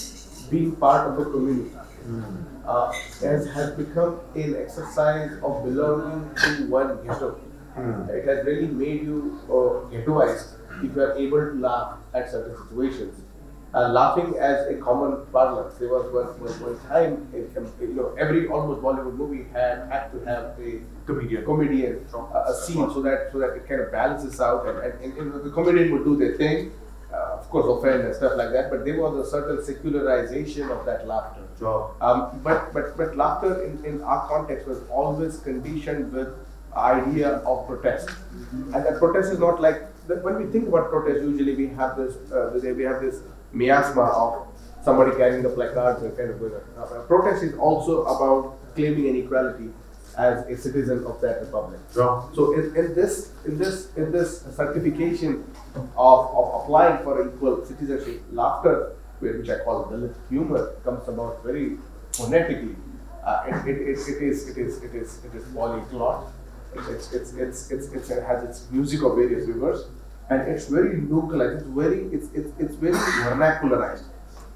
being 0.49 0.75
part 0.75 1.11
of 1.11 1.19
a 1.19 1.29
community. 1.29 1.75
Mm. 2.07 2.43
Uh, 2.65 2.91
has, 3.21 3.47
has 3.53 3.71
become 3.71 4.19
an 4.35 4.55
exercise 4.55 5.31
of 5.43 5.63
belonging 5.63 6.29
to 6.35 6.67
one 6.67 7.05
ghetto. 7.05 7.39
Mm. 7.77 8.09
It 8.09 8.27
has 8.27 8.45
really 8.45 8.67
made 8.67 9.03
you 9.03 9.39
uh, 9.45 9.87
ghettoized 9.93 10.55
if 10.83 10.95
you 10.95 11.01
are 11.01 11.15
able 11.15 11.39
to 11.39 11.53
laugh 11.53 11.97
at 12.13 12.29
certain 12.29 12.55
situations 12.57 13.23
uh, 13.73 13.89
laughing 13.89 14.35
as 14.39 14.67
a 14.67 14.75
common 14.75 15.25
parlance. 15.31 15.75
There 15.75 15.89
was 15.89 16.11
one, 16.13 16.27
one, 16.39 16.59
one 16.61 16.79
time, 16.87 17.27
in, 17.33 17.49
you 17.81 17.93
know, 17.93 18.15
every 18.17 18.47
almost 18.47 18.81
Bollywood 18.81 19.15
movie 19.15 19.45
had 19.51 19.87
had 19.91 20.11
to 20.11 20.19
have 20.25 20.57
a 20.59 20.81
comedian, 21.05 21.45
comedian 21.45 22.05
uh, 22.13 22.43
a 22.47 22.53
scene 22.53 22.89
so 22.89 23.01
that 23.01 23.29
so 23.31 23.39
that 23.39 23.55
it 23.55 23.67
kind 23.67 23.81
of 23.81 23.91
balances 23.91 24.39
out, 24.39 24.65
and, 24.67 24.77
and, 25.01 25.17
and 25.17 25.43
the 25.43 25.49
comedian 25.49 25.91
would 25.91 26.05
do 26.05 26.15
their 26.15 26.37
thing, 26.37 26.71
uh, 27.11 27.37
of 27.39 27.49
course, 27.49 27.65
offend 27.67 28.03
and 28.03 28.15
stuff 28.15 28.33
like 28.37 28.51
that. 28.51 28.69
But 28.69 28.85
there 28.85 28.99
was 29.01 29.27
a 29.27 29.29
certain 29.29 29.63
secularization 29.63 30.71
of 30.71 30.85
that 30.85 31.07
laughter. 31.07 31.41
Sure. 31.59 31.93
Um, 32.01 32.39
but 32.43 32.73
but 32.73 32.95
but 32.95 33.17
laughter 33.17 33.63
in, 33.63 33.83
in 33.83 34.01
our 34.01 34.27
context 34.27 34.67
was 34.67 34.79
always 34.89 35.39
conditioned 35.39 36.13
with 36.13 36.29
idea 36.75 37.29
of 37.39 37.67
protest, 37.67 38.07
mm-hmm. 38.09 38.73
and 38.73 38.85
that 38.85 38.99
protest 38.99 39.33
is 39.33 39.39
not 39.39 39.59
like 39.59 39.81
when 40.07 40.37
we 40.37 40.45
think 40.51 40.67
about 40.67 40.89
protest. 40.89 41.23
Usually 41.23 41.55
we 41.55 41.67
have 41.69 41.97
this 41.97 42.15
uh, 42.31 42.51
we 42.53 42.83
have 42.83 43.01
this 43.01 43.21
miasma 43.57 44.03
of 44.03 44.47
somebody 44.83 45.11
carrying 45.17 45.43
the 45.43 45.49
placards 45.49 46.03
and 46.03 46.15
kind 46.17 46.29
of 46.29 46.39
going 46.39 46.53
uh, 46.77 47.01
protest 47.07 47.43
is 47.43 47.53
also 47.57 48.03
about 48.05 48.57
claiming 48.75 49.09
an 49.09 49.15
equality 49.23 49.69
as 50.17 50.45
a 50.47 50.57
citizen 50.57 51.05
of 51.05 51.21
that 51.21 51.41
republic. 51.41 51.79
Sure. 51.93 52.29
So 52.33 52.53
in, 52.53 52.75
in, 52.75 52.95
this 52.95 53.31
in 53.45 53.57
this 53.57 53.95
in 53.95 54.11
this 54.11 54.41
certification 54.55 55.43
of, 55.75 56.19
of 56.39 56.61
applying 56.61 57.03
for 57.03 57.27
equal 57.27 57.65
citizenship, 57.65 58.23
laughter, 58.31 58.95
which 59.19 59.49
I 59.49 59.59
call 59.59 59.85
Dalit 59.85 60.15
humor, 60.29 60.75
comes 60.83 61.07
about 61.07 61.43
very 61.43 61.77
phonetically. 62.13 62.75
Uh, 63.23 63.43
it, 63.47 63.67
it, 63.67 63.77
it, 63.81 63.99
it 64.13 64.23
is 64.23 64.49
it 64.49 64.57
is 64.57 64.81
it 64.81 64.95
is 64.95 65.19
it 65.25 65.35
is 65.35 65.43
polyglot. 65.53 66.31
It's 66.75 67.13
it's 67.13 67.33
it's, 67.33 67.71
it's, 67.71 67.91
it's 67.91 68.09
it 68.09 68.23
has 68.23 68.43
its 68.43 68.71
music 68.71 69.03
of 69.03 69.15
various 69.15 69.47
rivers 69.47 69.85
and 70.29 70.41
it's 70.47 70.67
very 70.67 71.01
localized. 71.01 71.61
It's 71.61 71.67
very 71.67 71.99
it's 72.11 72.27
it's, 72.33 72.51
it's 72.59 72.75
very 72.75 72.93
vernacularized. 72.93 74.03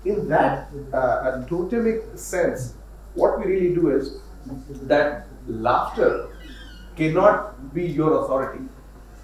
In 0.03 0.27
that 0.29 0.69
uh, 0.93 1.45
totemic 1.45 2.03
sense, 2.15 2.73
what 3.13 3.39
we 3.39 3.45
really 3.45 3.73
do 3.75 3.95
is 3.95 4.19
that 4.87 5.27
laughter 5.47 6.29
cannot 6.95 7.73
be 7.73 7.85
your 7.85 8.23
authority. 8.23 8.65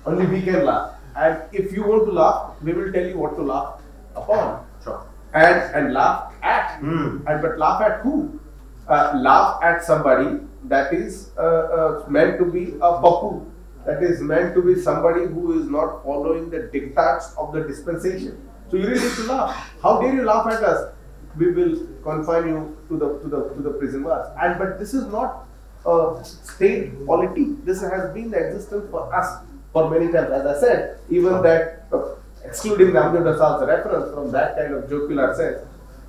Only 0.06 0.26
we 0.28 0.42
can 0.42 0.66
laugh. 0.66 0.94
And 1.16 1.42
if 1.52 1.74
you 1.74 1.84
want 1.84 2.06
to 2.06 2.12
laugh, 2.12 2.56
we 2.62 2.74
will 2.74 2.92
tell 2.94 3.06
you 3.06 3.18
what 3.18 3.36
to 3.36 3.42
laugh 3.42 3.82
upon. 4.16 4.66
Sure. 4.84 5.06
And 5.34 5.76
and 5.76 5.94
laugh 5.94 6.34
at. 6.44 6.80
Mm. 6.82 7.26
And 7.28 7.42
but 7.42 7.58
laugh 7.58 7.82
at 7.82 8.02
who? 8.02 8.40
Uh, 8.88 9.20
laugh 9.22 9.62
at 9.62 9.84
somebody 9.84 10.40
that 10.66 10.94
is 10.94 11.32
uh, 11.38 11.42
uh, 11.42 12.06
meant 12.08 12.38
to 12.40 12.46
be 12.46 12.76
a 12.80 12.92
papu 13.04 13.46
that 13.88 14.04
is 14.04 14.22
meant 14.22 14.54
to 14.54 14.62
be 14.62 14.76
somebody 14.80 15.26
who 15.26 15.60
is 15.60 15.68
not 15.70 16.04
following 16.04 16.50
the 16.50 16.60
dictats 16.76 17.36
of 17.38 17.54
the 17.54 17.62
dispensation. 17.62 18.38
So 18.70 18.76
you 18.78 18.88
really 18.88 19.00
need 19.00 19.16
to 19.16 19.24
laugh. 19.24 19.74
How 19.82 20.02
dare 20.02 20.14
you 20.14 20.24
laugh 20.24 20.46
at 20.48 20.62
us? 20.62 20.94
We 21.38 21.52
will 21.52 21.88
confine 22.04 22.48
you 22.50 22.78
to 22.90 22.98
the 22.98 23.08
to 23.20 23.28
the 23.34 23.40
to 23.56 23.62
the 23.68 23.74
prison 23.80 24.04
bars. 24.04 24.28
And 24.42 24.60
but 24.60 24.78
this 24.80 24.94
is 24.94 25.06
not 25.06 25.48
a 25.86 26.20
state 26.24 27.06
polity. 27.06 27.46
This 27.64 27.82
has 27.82 28.14
been 28.14 28.30
the 28.32 28.40
existence 28.48 28.92
for 28.92 29.04
us 29.16 29.30
for 29.72 29.90
many 29.90 30.12
times, 30.12 30.32
as 30.32 30.46
I 30.46 30.60
said, 30.60 31.00
even 31.10 31.42
that 31.44 31.88
uh, 31.94 32.16
excluding 32.44 32.94
the 32.94 33.00
Amjad 33.00 33.26
Rasal's 33.26 33.66
reference 33.68 34.14
from 34.14 34.32
that 34.32 34.58
kind 34.58 34.74
of 34.74 34.90
jocular 34.90 35.34
sense. 35.36 35.60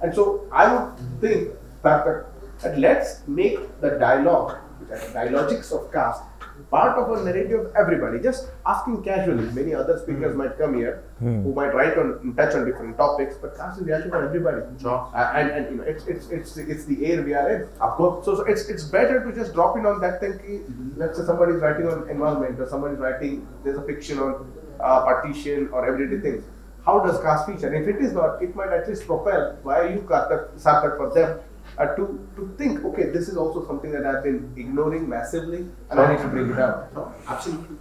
And 0.02 0.14
so 0.14 0.48
I 0.50 0.72
would 0.72 1.20
think 1.20 1.54
that, 1.82 2.26
that 2.62 2.78
let's 2.78 3.22
make 3.26 3.58
the 3.80 3.90
dialogue, 3.90 4.58
the 4.88 4.96
dialogics 4.96 5.70
of 5.72 5.92
caste, 5.92 6.22
part 6.70 6.98
of 6.98 7.10
a 7.18 7.24
narrative 7.24 7.60
of 7.60 7.74
everybody. 7.76 8.20
Just 8.20 8.48
asking 8.66 9.02
casually. 9.02 9.50
Many 9.52 9.74
other 9.74 9.98
speakers 9.98 10.36
might 10.36 10.58
come 10.58 10.74
here 10.74 11.02
who 11.18 11.52
might 11.54 11.74
write 11.74 11.96
on 11.98 12.34
touch 12.36 12.54
on 12.54 12.66
different 12.66 12.96
topics, 12.96 13.36
but 13.40 13.56
caste 13.56 13.80
is 13.80 13.86
reality 13.86 14.10
for 14.10 14.24
everybody. 14.24 14.62
Sure. 14.80 15.10
Uh, 15.14 15.32
and, 15.34 15.50
and 15.50 15.70
you 15.70 15.76
know 15.76 15.82
it's, 15.84 16.06
it's 16.06 16.28
it's 16.30 16.56
it's 16.56 16.84
the 16.84 17.06
air 17.06 17.22
we 17.22 17.34
are 17.34 17.48
in. 17.54 17.62
Of 17.80 17.92
course. 17.96 18.24
So, 18.24 18.36
so 18.36 18.42
it's 18.44 18.68
it's 18.68 18.84
better 18.84 19.24
to 19.24 19.32
just 19.32 19.54
drop 19.54 19.76
in 19.76 19.86
on 19.86 20.00
that 20.00 20.20
thing. 20.20 20.94
Let's 20.96 21.18
say 21.18 21.24
somebody's 21.24 21.60
writing 21.60 21.88
on 21.88 22.08
environment 22.08 22.60
or 22.60 22.68
somebody's 22.68 22.98
writing 22.98 23.46
there's 23.64 23.78
a 23.78 23.82
fiction 23.82 24.18
on 24.18 24.52
uh, 24.80 25.02
partition 25.02 25.68
or 25.72 25.86
everyday 25.86 26.20
things. 26.20 26.44
How 26.84 27.00
does 27.00 27.20
caste 27.20 27.46
feature? 27.46 27.72
If 27.74 27.86
it 27.86 28.02
is 28.02 28.12
not, 28.12 28.42
it 28.42 28.54
might 28.56 28.72
at 28.72 28.88
least 28.88 29.06
propel 29.06 29.58
why 29.62 29.88
you 29.90 29.98
Sarthak 30.08 30.96
for 30.96 31.12
them 31.12 31.40
uh, 31.78 31.94
to 31.96 32.28
to 32.36 32.54
think. 32.58 32.84
Okay, 32.84 33.10
this 33.10 33.28
is 33.28 33.36
also 33.36 33.66
something 33.66 33.90
that 33.92 34.04
I've 34.06 34.22
been 34.22 34.52
ignoring 34.56 35.08
massively, 35.08 35.66
and 35.90 36.00
I 36.00 36.12
need 36.12 36.22
to 36.22 36.28
bring 36.28 36.50
it 36.50 36.58
up. 36.58 36.94
No, 36.94 37.12
absolutely. 37.26 37.76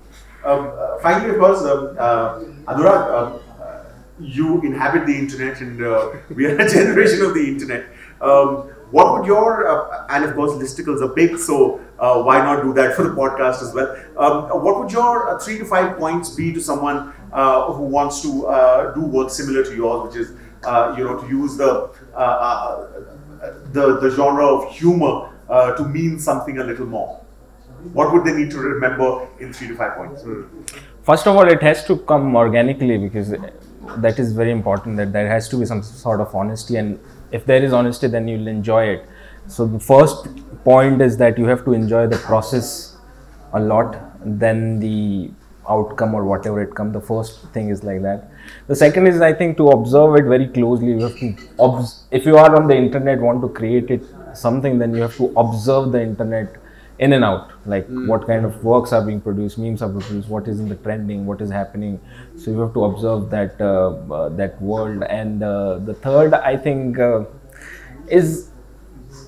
Um, 0.46 0.72
uh, 0.78 1.00
finally, 1.00 1.32
of 1.32 1.40
course, 1.40 1.62
um, 1.62 1.96
uh, 1.98 2.40
Anurag, 2.72 3.12
um, 3.12 3.40
uh, 3.60 3.84
you 4.20 4.62
inhabit 4.62 5.06
the 5.08 5.18
internet, 5.18 5.62
and 5.62 5.84
uh, 5.84 6.12
we 6.30 6.46
are 6.46 6.58
a 6.58 6.70
generation 6.78 7.22
of 7.24 7.34
the 7.34 7.48
internet. 7.48 7.86
Um, 8.22 8.70
what 8.92 9.14
would 9.14 9.26
your 9.28 9.68
uh, 9.68 10.06
and 10.10 10.24
of 10.24 10.36
course 10.36 10.52
listicles 10.52 11.02
are 11.02 11.14
big, 11.14 11.38
so 11.38 11.82
uh, 12.00 12.22
why 12.24 12.38
not 12.40 12.64
do 12.64 12.74
that 12.74 12.96
for 12.96 13.04
the 13.04 13.10
podcast 13.10 13.62
as 13.62 13.74
well? 13.74 13.96
Um, 14.18 14.64
what 14.64 14.80
would 14.80 14.92
your 14.92 15.30
uh, 15.30 15.40
three 15.40 15.58
to 15.58 15.66
five 15.66 15.98
points 15.98 16.30
be 16.30 16.54
to 16.54 16.62
someone 16.62 17.14
uh, 17.34 17.74
who 17.74 17.84
wants 17.84 18.22
to 18.22 18.48
uh, 18.48 18.94
do 18.94 19.02
work 19.02 19.30
similar 19.30 19.64
to 19.64 19.76
yours, 19.76 20.08
which 20.08 20.22
is 20.22 20.32
uh, 20.64 20.96
you 20.98 21.04
know 21.04 21.20
to 21.20 21.28
use 21.28 21.58
the 21.58 21.90
uh, 22.14 22.18
uh, 22.18 23.17
the 23.72 24.00
the 24.00 24.10
genre 24.12 24.46
of 24.46 24.72
humor 24.72 25.30
uh, 25.50 25.76
to 25.76 25.84
mean 25.84 26.20
something 26.20 26.60
a 26.60 26.64
little 26.64 26.86
more? 26.86 27.22
What 27.94 28.12
would 28.12 28.26
they 28.26 28.34
need 28.34 28.52
to 28.52 28.60
remember 28.60 29.28
in 29.40 29.54
three 29.54 29.68
to 29.68 29.76
five 29.76 29.96
points? 29.98 30.24
first 31.08 31.28
of 31.28 31.38
all 31.38 31.50
it 31.52 31.62
has 31.62 31.86
to 31.90 31.96
come 32.12 32.36
organically 32.36 32.98
because 32.98 33.30
that 34.06 34.20
is 34.24 34.34
very 34.34 34.52
important 34.52 34.98
that 34.98 35.14
there 35.14 35.30
has 35.34 35.48
to 35.52 35.60
be 35.62 35.66
some 35.66 35.82
sort 35.82 36.20
of 36.24 36.36
honesty 36.36 36.76
and 36.76 37.00
if 37.32 37.46
there 37.46 37.64
is 37.68 37.76
honesty 37.80 38.08
then 38.16 38.28
you'll 38.28 38.50
enjoy 38.54 38.84
it 38.96 39.06
so 39.56 39.66
the 39.76 39.80
first 39.80 40.28
point 40.66 41.02
is 41.08 41.18
that 41.24 41.38
you 41.38 41.46
have 41.46 41.64
to 41.64 41.74
enjoy 41.74 42.06
the 42.16 42.18
process 42.30 42.98
a 43.54 43.60
lot 43.60 43.96
then 44.42 44.80
the 44.80 45.32
outcome 45.70 46.14
or 46.16 46.26
whatever 46.26 46.62
it 46.62 46.74
comes 46.76 46.94
the 46.94 47.02
first 47.02 47.42
thing 47.54 47.70
is 47.70 47.84
like 47.84 48.02
that. 48.02 48.30
The 48.68 48.76
second 48.76 49.08
is 49.08 49.22
i 49.22 49.34
think 49.34 49.58
to 49.58 49.70
observe 49.70 50.16
it 50.16 50.26
very 50.26 50.48
closely 50.48 50.88
you 50.88 51.02
have 51.02 51.18
to 51.20 51.36
obs- 51.60 52.04
if 52.12 52.26
you 52.26 52.38
are 52.38 52.56
on 52.56 52.68
the 52.68 52.76
internet 52.76 53.20
want 53.20 53.42
to 53.42 53.50
create 53.50 53.92
it 53.92 54.06
something 54.34 54.80
then 54.80 54.94
you 54.94 55.02
have 55.02 55.16
to 55.18 55.34
observe 55.36 55.92
the 55.92 56.02
internet 56.02 56.56
in 57.00 57.14
and 57.14 57.24
out. 57.24 57.52
Like 57.66 57.88
what 57.88 58.26
kind 58.26 58.46
of 58.46 58.64
works 58.64 58.92
are 58.92 59.06
being 59.06 59.22
produced 59.22 59.58
memes 59.58 59.82
are 59.82 59.90
produced 59.90 60.30
what 60.30 60.48
is 60.48 60.60
in 60.60 60.68
the 60.68 60.76
trending 60.76 61.26
what 61.26 61.42
is 61.42 61.50
happening. 61.50 62.00
So 62.36 62.52
you 62.52 62.60
have 62.60 62.74
to 62.74 62.86
observe 62.86 63.30
that 63.30 63.60
uh, 63.62 63.90
uh, 64.14 64.30
that 64.30 64.62
world. 64.62 65.04
And 65.04 65.44
uh, 65.44 65.80
the 65.80 65.94
third 65.94 66.34
i 66.34 66.56
think 66.58 67.00
uh, 67.00 67.26
is 68.08 68.50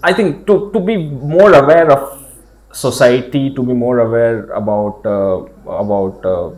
i 0.03 0.13
think 0.13 0.47
to, 0.47 0.71
to 0.71 0.79
be 0.79 0.95
more 0.97 1.53
aware 1.53 1.91
of 1.91 2.28
society 2.71 3.53
to 3.53 3.63
be 3.63 3.73
more 3.73 3.99
aware 3.99 4.51
about 4.51 5.05
uh, 5.05 5.43
about 5.67 6.25
uh, 6.25 6.51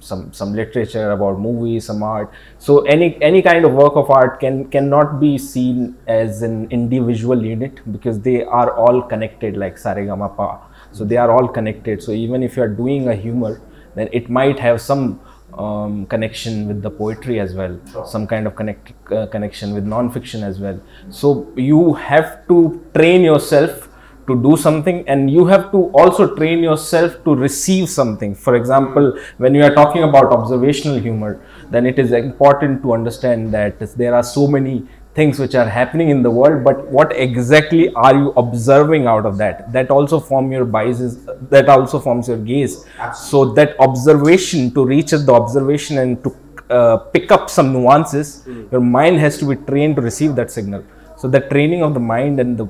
some 0.00 0.32
some 0.32 0.52
literature 0.54 1.10
about 1.10 1.38
movies 1.38 1.86
some 1.86 2.02
art. 2.02 2.30
So 2.58 2.80
any 2.82 3.20
any 3.22 3.42
kind 3.42 3.64
of 3.64 3.72
work 3.72 3.96
of 3.96 4.10
art 4.10 4.40
can 4.40 4.68
cannot 4.70 5.20
be 5.20 5.36
seen 5.38 5.96
as 6.06 6.42
an 6.42 6.70
individual 6.70 7.44
unit 7.44 7.80
because 7.92 8.20
they 8.20 8.44
are 8.44 8.72
all 8.72 9.02
connected 9.02 9.56
like 9.56 9.76
saregamapa 9.76 10.60
so 10.92 11.04
they 11.04 11.16
are 11.16 11.30
all 11.30 11.48
connected. 11.48 12.02
So 12.02 12.12
even 12.12 12.42
if 12.42 12.56
you 12.56 12.62
are 12.62 12.68
doing 12.68 13.08
a 13.08 13.14
humor 13.14 13.60
then 13.94 14.08
it 14.12 14.30
might 14.30 14.58
have 14.58 14.80
some 14.80 15.20
um, 15.54 16.06
connection 16.06 16.68
with 16.68 16.82
the 16.82 16.90
poetry 16.90 17.40
as 17.40 17.54
well 17.54 17.80
some 18.06 18.26
kind 18.26 18.46
of 18.46 18.54
connect 18.54 18.92
uh, 19.12 19.26
connection 19.26 19.74
with 19.74 19.84
non-fiction 19.84 20.42
as 20.42 20.60
well. 20.60 20.80
So 21.10 21.52
you 21.56 21.94
have 21.94 22.46
to 22.48 22.84
train 22.94 23.22
yourself 23.22 23.88
to 24.28 24.40
do 24.42 24.56
something 24.56 25.02
and 25.08 25.30
you 25.30 25.46
have 25.46 25.70
to 25.72 25.78
also 26.02 26.34
train 26.36 26.62
yourself 26.62 27.16
to 27.24 27.34
receive 27.34 27.88
something. 27.88 28.34
For 28.34 28.54
example 28.54 29.18
when 29.38 29.54
you 29.54 29.64
are 29.64 29.74
talking 29.74 30.04
about 30.04 30.32
observational 30.32 30.98
humor 30.98 31.40
then 31.70 31.86
it 31.86 31.98
is 31.98 32.12
important 32.12 32.82
to 32.82 32.92
understand 32.92 33.52
that 33.54 33.80
there 33.96 34.14
are 34.14 34.22
so 34.22 34.46
many 34.46 34.86
things 35.14 35.38
which 35.42 35.54
are 35.60 35.68
happening 35.68 36.10
in 36.10 36.22
the 36.22 36.30
world 36.30 36.62
but 36.64 36.86
what 36.96 37.12
exactly 37.26 37.92
are 37.94 38.14
you 38.14 38.30
observing 38.42 39.06
out 39.06 39.26
of 39.26 39.38
that? 39.38 39.72
That 39.72 39.90
also 39.90 40.20
form 40.20 40.52
your 40.52 40.64
biases 40.64 41.24
that 41.50 41.68
also 41.68 41.98
forms 41.98 42.28
your 42.28 42.38
gaze. 42.38 42.84
So 43.14 43.52
that 43.54 43.78
observation 43.80 44.72
to 44.74 44.84
reach 44.84 45.12
at 45.12 45.26
the 45.26 45.32
observation 45.32 45.98
and 45.98 46.22
to 46.24 46.36
uh, 46.70 46.96
pick 47.14 47.32
up 47.32 47.48
some 47.48 47.72
nuances 47.72 48.46
your 48.70 48.82
mind 48.82 49.18
has 49.18 49.38
to 49.38 49.46
be 49.46 49.56
trained 49.70 49.96
to 49.96 50.02
receive 50.02 50.36
that 50.36 50.50
signal. 50.50 50.84
So 51.16 51.26
the 51.26 51.40
training 51.40 51.82
of 51.82 51.94
the 51.94 52.00
mind 52.00 52.38
and 52.38 52.56
the 52.56 52.68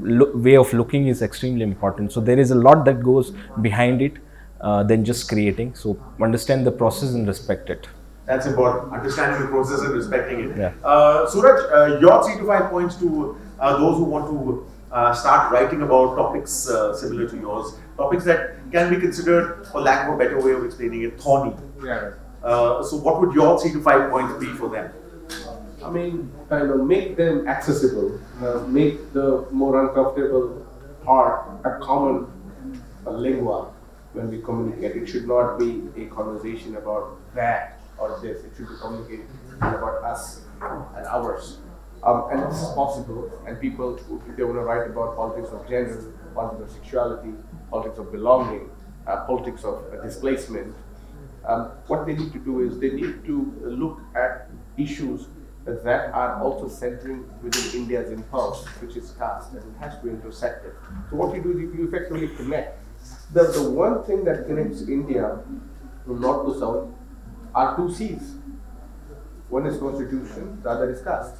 lo- 0.00 0.30
way 0.34 0.56
of 0.56 0.72
looking 0.72 1.06
is 1.08 1.22
extremely 1.22 1.62
important 1.62 2.12
so 2.12 2.20
there 2.20 2.38
is 2.38 2.50
a 2.50 2.54
lot 2.54 2.84
that 2.84 3.02
goes 3.02 3.30
behind 3.62 4.02
it 4.02 4.14
uh, 4.60 4.82
than 4.82 5.04
just 5.04 5.28
creating 5.28 5.74
so 5.74 5.98
understand 6.20 6.66
the 6.66 6.70
process 6.70 7.10
and 7.14 7.26
respect 7.26 7.70
it 7.70 7.88
That's 8.28 8.46
important. 8.48 8.92
Understanding 8.92 9.40
the 9.42 9.48
process 9.52 9.80
and 9.84 9.94
respecting 9.98 10.40
it. 10.40 10.56
Yeah. 10.62 10.72
Uh, 10.94 11.26
Suraj, 11.34 11.60
uh, 11.76 11.98
your 12.00 12.16
three 12.24 12.34
to 12.40 12.46
five 12.48 12.64
points 12.72 12.96
to 12.96 13.38
uh, 13.58 13.78
those 13.82 13.96
who 14.00 14.04
want 14.04 14.26
to 14.32 14.66
uh, 14.92 15.14
start 15.14 15.50
writing 15.52 15.80
about 15.86 16.14
topics 16.18 16.68
uh, 16.68 16.94
similar 16.94 17.26
to 17.30 17.38
yours, 17.44 17.72
topics 17.96 18.24
that 18.24 18.42
can 18.70 18.90
be 18.92 19.00
considered, 19.00 19.66
for 19.72 19.80
lack 19.80 20.06
of 20.08 20.12
a 20.12 20.18
better 20.18 20.42
way 20.44 20.52
of 20.58 20.62
explaining 20.68 21.04
it, 21.08 21.18
thorny. 21.18 21.54
Yeah. 21.82 22.12
Uh, 22.42 22.82
so, 22.90 22.96
what 23.06 23.22
would 23.22 23.32
your 23.40 23.58
three 23.62 23.72
to 23.72 23.80
five 23.88 24.10
points 24.10 24.38
be 24.44 24.52
for 24.60 24.68
them? 24.76 24.92
I 25.84 25.90
mean, 25.90 26.32
kind 26.48 26.70
of 26.70 26.80
make 26.86 27.16
them 27.16 27.46
accessible, 27.46 28.20
uh, 28.42 28.66
make 28.66 29.12
the 29.12 29.46
more 29.52 29.88
uncomfortable 29.88 30.66
part 31.04 31.60
a 31.64 31.78
common 31.78 32.26
uh, 33.06 33.10
lingua 33.10 33.70
when 34.12 34.30
we 34.30 34.40
communicate. 34.42 34.96
It 34.96 35.06
should 35.06 35.28
not 35.28 35.58
be 35.58 35.88
a 35.96 36.06
conversation 36.06 36.76
about 36.76 37.18
that 37.34 37.80
or 37.96 38.18
this. 38.20 38.42
It 38.44 38.52
should 38.56 38.68
be 38.68 38.74
communicated 38.80 39.26
about 39.60 40.02
us 40.02 40.42
and 40.60 41.06
ours. 41.06 41.58
Um, 42.02 42.28
and 42.30 42.50
this 42.50 42.62
is 42.62 42.68
possible. 42.74 43.30
And 43.46 43.60
people, 43.60 43.96
if 44.28 44.36
they 44.36 44.42
want 44.42 44.56
to 44.56 44.62
write 44.62 44.90
about 44.90 45.16
politics 45.16 45.50
of 45.50 45.68
gender, 45.68 46.12
politics 46.34 46.72
of 46.72 46.82
sexuality, 46.82 47.34
politics 47.70 47.98
of 47.98 48.10
belonging, 48.10 48.70
uh, 49.06 49.24
politics 49.26 49.64
of 49.64 49.84
uh, 49.92 50.02
displacement, 50.02 50.74
um, 51.44 51.70
what 51.86 52.06
they 52.06 52.14
need 52.14 52.32
to 52.32 52.38
do 52.38 52.60
is 52.60 52.78
they 52.78 52.90
need 52.90 53.24
to 53.24 53.52
look 53.62 54.00
at 54.14 54.48
issues 54.76 55.28
that 55.84 56.12
are 56.14 56.42
also 56.42 56.68
centering 56.68 57.28
within 57.42 57.82
India's 57.82 58.10
impulse, 58.10 58.66
which 58.80 58.96
is 58.96 59.10
caste, 59.12 59.52
and 59.52 59.62
it 59.62 59.78
has 59.80 59.98
to 59.98 60.04
be 60.04 60.10
intersected. 60.10 60.72
So 61.10 61.16
what 61.16 61.34
you 61.34 61.42
do, 61.42 61.52
is 61.52 61.58
you 61.78 61.88
effectively 61.88 62.28
connect. 62.28 62.78
The, 63.32 63.44
the 63.44 63.70
one 63.70 64.04
thing 64.04 64.24
that 64.24 64.46
connects 64.46 64.82
India 64.82 65.38
from 66.04 66.20
north 66.20 66.46
to 66.46 66.58
south 66.58 66.88
are 67.54 67.76
two 67.76 67.92
seas. 67.92 68.34
One 69.48 69.66
is 69.66 69.78
constitution, 69.78 70.60
the 70.62 70.70
other 70.70 70.90
is 70.90 71.02
caste. 71.02 71.36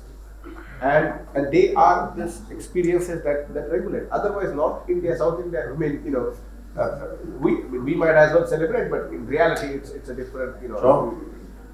And, 0.80 1.26
and 1.34 1.52
they 1.52 1.74
are 1.74 2.14
these 2.16 2.40
experiences 2.50 3.22
that, 3.24 3.52
that 3.52 3.70
regulate. 3.70 4.08
Otherwise, 4.10 4.54
North 4.54 4.88
India, 4.88 5.16
South 5.16 5.40
India, 5.40 5.70
I 5.70 5.76
mean, 5.76 6.02
you 6.04 6.10
know, 6.12 6.34
uh, 6.80 7.16
we, 7.40 7.56
we 7.64 7.94
might 7.94 8.14
as 8.14 8.32
well 8.32 8.46
celebrate, 8.46 8.88
but 8.88 9.12
in 9.12 9.26
reality, 9.26 9.66
it's, 9.66 9.90
it's 9.90 10.08
a 10.08 10.14
different, 10.14 10.62
you 10.62 10.68
know. 10.68 10.80
Sure. 10.80 11.20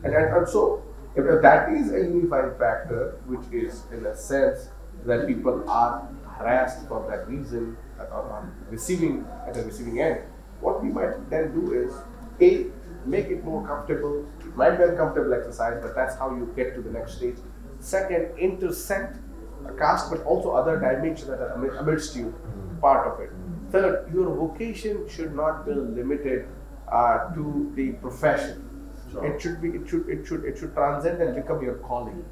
And, 0.02 0.14
and, 0.14 0.36
and 0.36 0.48
so, 0.48 0.82
if, 1.16 1.42
that 1.42 1.72
is 1.72 1.92
a 1.92 2.00
unifying 2.00 2.58
factor, 2.58 3.20
which 3.26 3.46
is 3.52 3.84
in 3.92 4.04
a 4.06 4.16
sense 4.16 4.70
that 5.06 5.26
people 5.26 5.68
are 5.68 6.08
harassed 6.38 6.88
for 6.88 7.06
that 7.10 7.28
reason 7.28 7.76
or 7.98 8.06
are 8.06 8.52
receiving 8.70 9.26
at 9.46 9.54
the 9.54 9.62
receiving 9.62 10.00
end, 10.00 10.20
what 10.60 10.82
we 10.82 10.88
might 10.88 11.30
then 11.30 11.52
do 11.52 11.72
is 11.72 11.94
a 12.40 12.66
make 13.06 13.26
it 13.26 13.44
more 13.44 13.66
comfortable. 13.66 14.26
It 14.40 14.56
might 14.56 14.76
be 14.76 14.84
uncomfortable 14.84 15.34
exercise, 15.34 15.78
but 15.82 15.94
that's 15.94 16.16
how 16.16 16.34
you 16.34 16.52
get 16.56 16.74
to 16.74 16.80
the 16.80 16.90
next 16.90 17.16
stage. 17.16 17.36
Second, 17.78 18.36
intersect 18.38 19.18
a 19.66 19.72
caste, 19.74 20.10
but 20.10 20.22
also 20.24 20.52
other 20.52 20.78
dimensions 20.78 21.28
that 21.28 21.40
are 21.40 21.52
amidst 21.52 22.16
you, 22.16 22.34
part 22.80 23.06
of 23.06 23.20
it. 23.20 23.30
Third, 23.70 24.12
your 24.12 24.34
vocation 24.34 25.08
should 25.08 25.34
not 25.34 25.66
be 25.66 25.72
limited 25.72 26.48
uh, 26.90 27.32
to 27.34 27.72
the 27.74 27.92
profession. 27.92 28.73
It 29.22 29.40
should 29.40 29.60
be. 29.60 29.68
It 29.70 29.88
should. 29.88 30.08
It 30.08 30.26
should. 30.26 30.44
It 30.44 30.58
should 30.58 30.74
transcend 30.74 31.20
and 31.22 31.34
become 31.34 31.62
your 31.62 31.74
calling. 31.76 32.24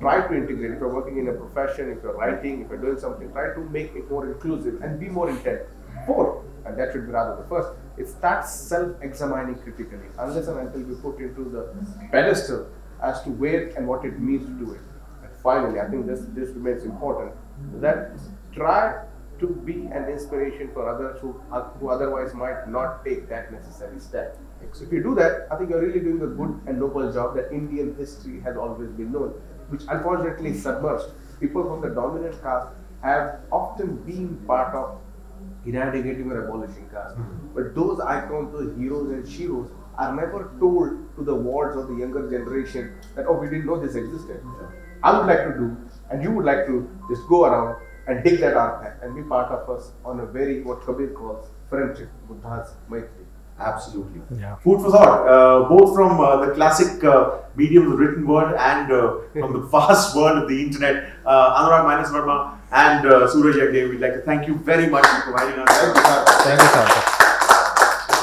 Try 0.00 0.26
to 0.26 0.34
integrate. 0.34 0.70
If 0.70 0.80
you're 0.80 0.94
working 0.94 1.18
in 1.18 1.28
a 1.28 1.32
profession, 1.32 1.90
if 1.90 2.02
you're 2.02 2.16
writing, 2.16 2.62
if 2.62 2.70
you're 2.70 2.78
doing 2.78 2.98
something, 2.98 3.30
try 3.32 3.52
to 3.54 3.60
make 3.60 3.94
it 3.94 4.10
more 4.10 4.26
inclusive 4.26 4.82
and 4.82 4.98
be 4.98 5.08
more 5.08 5.28
intent. 5.28 5.60
Four, 6.06 6.42
and 6.64 6.78
that 6.78 6.92
should 6.92 7.06
be 7.06 7.12
rather 7.12 7.42
the 7.42 7.48
first, 7.48 7.68
it 7.98 8.08
starts 8.08 8.50
self-examining 8.54 9.56
critically, 9.56 10.08
unless 10.18 10.46
and 10.48 10.58
until 10.58 10.80
we 10.80 10.94
put 10.94 11.18
into 11.18 11.44
the 11.50 11.74
pedestal 12.10 12.68
as 13.02 13.22
to 13.22 13.30
where 13.30 13.68
and 13.76 13.86
what 13.86 14.04
it 14.06 14.18
means 14.18 14.46
to 14.46 14.52
do 14.64 14.72
it. 14.72 14.80
And 15.22 15.30
finally, 15.42 15.78
I 15.80 15.88
think 15.90 16.06
this 16.06 16.20
this 16.32 16.48
remains 16.50 16.84
important 16.84 17.32
that 17.82 18.12
try 18.54 19.04
to 19.40 19.48
be 19.48 19.88
an 19.92 20.08
inspiration 20.08 20.70
for 20.72 20.88
others 20.88 21.20
who, 21.20 21.32
who 21.80 21.88
otherwise 21.88 22.34
might 22.34 22.68
not 22.68 23.04
take 23.04 23.28
that 23.28 23.52
necessary 23.52 23.98
step. 23.98 24.38
So 24.72 24.84
if 24.84 24.92
you 24.92 25.02
do 25.02 25.14
that, 25.16 25.48
I 25.50 25.56
think 25.56 25.70
you're 25.70 25.80
really 25.80 26.00
doing 26.00 26.22
a 26.22 26.26
good 26.26 26.60
and 26.66 26.78
noble 26.78 27.10
job 27.12 27.34
that 27.36 27.50
Indian 27.50 27.96
history 27.96 28.40
has 28.40 28.56
always 28.56 28.90
been 28.90 29.10
known, 29.12 29.30
which 29.70 29.82
unfortunately 29.88 30.50
is 30.50 30.62
submerged. 30.62 31.06
People 31.40 31.64
from 31.64 31.80
the 31.80 31.94
dominant 31.94 32.40
caste 32.42 32.68
have 33.02 33.40
often 33.50 33.96
been 34.04 34.36
part 34.46 34.74
of 34.74 34.98
eradicating 35.64 36.30
or 36.30 36.44
abolishing 36.44 36.88
caste. 36.90 37.16
Mm-hmm. 37.16 37.54
But 37.54 37.74
those 37.74 38.00
icons, 38.00 38.52
those 38.52 38.76
heroes 38.76 39.10
and 39.10 39.24
sheroes, 39.24 39.70
are 39.96 40.14
never 40.14 40.54
told 40.60 41.16
to 41.16 41.24
the 41.24 41.34
wards 41.34 41.76
of 41.76 41.88
the 41.88 41.94
younger 41.94 42.30
generation 42.30 42.94
that, 43.14 43.26
oh, 43.26 43.32
we 43.32 43.48
didn't 43.48 43.66
know 43.66 43.80
this 43.80 43.94
existed. 43.94 44.42
Mm-hmm. 44.42 44.66
I 45.02 45.18
would 45.18 45.26
like 45.26 45.44
to 45.46 45.58
do, 45.58 45.76
and 46.10 46.22
you 46.22 46.30
would 46.32 46.44
like 46.44 46.66
to 46.66 46.88
just 47.08 47.26
go 47.26 47.44
around 47.46 47.80
and 48.10 48.24
dig 48.24 48.40
that 48.40 48.56
archive 48.56 48.94
and 49.02 49.14
be 49.14 49.22
part 49.22 49.50
of 49.52 49.70
us 49.70 49.92
on 50.04 50.20
a 50.20 50.26
very, 50.26 50.62
what 50.62 50.84
Kabir 50.84 51.10
calls, 51.10 51.48
friendship, 51.68 52.08
Buddha's 52.28 52.74
Maitri. 52.90 53.26
Absolutely. 53.58 54.20
Yeah. 54.38 54.56
Food 54.56 54.80
for 54.80 54.90
thought, 54.90 55.28
uh, 55.28 55.68
both 55.68 55.94
from 55.94 56.18
uh, 56.18 56.44
the 56.44 56.54
classic 56.54 57.04
uh, 57.04 57.38
medium 57.54 57.84
of 57.84 57.90
the 57.92 57.96
written 57.98 58.26
word 58.26 58.56
and 58.56 58.90
uh, 58.90 59.18
from 59.32 59.52
the 59.52 59.60
vast 59.74 60.16
world 60.16 60.42
of 60.42 60.48
the 60.48 60.60
internet. 60.62 61.12
Uh, 61.26 61.60
Anurag 61.60 61.84
Minus 61.84 62.08
Verma 62.10 62.58
and 62.72 63.06
uh, 63.06 63.28
Suraj 63.28 63.56
Yagdev, 63.56 63.90
we'd 63.90 64.00
like 64.00 64.14
to 64.14 64.22
thank 64.22 64.48
you 64.48 64.54
very 64.56 64.88
much 64.88 65.06
for 65.06 65.20
providing 65.22 65.60
us. 65.60 65.68
Thank 66.42 66.60
you, 66.60 66.68
sir. 66.68 67.20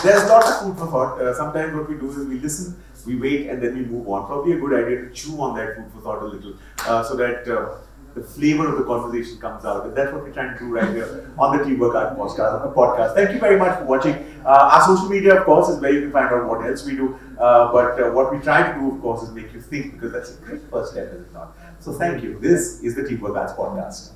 There's 0.03 0.29
lots 0.29 0.49
of 0.49 0.61
food 0.61 0.77
for 0.77 0.87
thought. 0.87 1.21
Uh, 1.21 1.33
sometimes 1.35 1.75
what 1.75 1.87
we 1.89 1.95
do 1.95 2.09
is 2.09 2.17
we 2.27 2.39
listen, 2.39 2.81
we 3.05 3.15
wait, 3.15 3.49
and 3.49 3.61
then 3.61 3.75
we 3.75 3.85
move 3.85 4.07
on. 4.09 4.25
Probably 4.25 4.53
a 4.53 4.59
good 4.59 4.73
idea 4.73 5.01
to 5.01 5.09
chew 5.11 5.39
on 5.39 5.55
that 5.57 5.75
food 5.75 5.91
for 5.93 6.01
thought 6.01 6.23
a 6.23 6.25
little 6.25 6.55
uh, 6.87 7.03
so 7.03 7.15
that 7.15 7.47
uh, 7.47 7.77
the 8.17 8.23
flavor 8.23 8.67
of 8.67 8.77
the 8.77 8.83
conversation 8.83 9.39
comes 9.39 9.63
out. 9.65 9.85
And 9.85 9.95
that's 9.95 10.11
what 10.11 10.23
we're 10.23 10.33
trying 10.33 10.53
to 10.53 10.59
do 10.59 10.73
right 10.73 10.89
here 10.89 11.31
on 11.37 11.57
the 11.57 11.63
Teamwork 11.63 11.95
Art 11.95 12.17
podcast. 12.17 12.73
podcast. 12.73 13.13
Thank 13.13 13.31
you 13.31 13.39
very 13.39 13.57
much 13.57 13.77
for 13.77 13.85
watching. 13.85 14.15
Uh, 14.45 14.71
our 14.73 14.81
social 14.81 15.09
media, 15.09 15.39
of 15.39 15.45
course, 15.45 15.69
is 15.69 15.79
where 15.79 15.91
you 15.91 16.01
can 16.01 16.11
find 16.11 16.33
out 16.33 16.47
what 16.47 16.65
else 16.65 16.85
we 16.85 16.95
do. 16.95 17.19
Uh, 17.37 17.71
but 17.71 18.01
uh, 18.01 18.11
what 18.11 18.33
we 18.33 18.39
try 18.39 18.71
to 18.71 18.79
do, 18.79 18.95
of 18.95 19.01
course, 19.01 19.23
is 19.23 19.31
make 19.31 19.53
you 19.53 19.61
think 19.61 19.93
because 19.93 20.11
that's 20.11 20.31
a 20.35 20.37
great 20.41 20.61
first 20.71 20.93
step, 20.93 21.13
is 21.13 21.21
it 21.21 21.33
not? 21.33 21.55
So 21.79 21.93
thank 21.93 22.23
you. 22.23 22.39
This 22.39 22.81
is 22.81 22.95
the 22.95 23.07
Teamwork 23.07 23.35
Arts 23.35 23.53
podcast. 23.53 24.11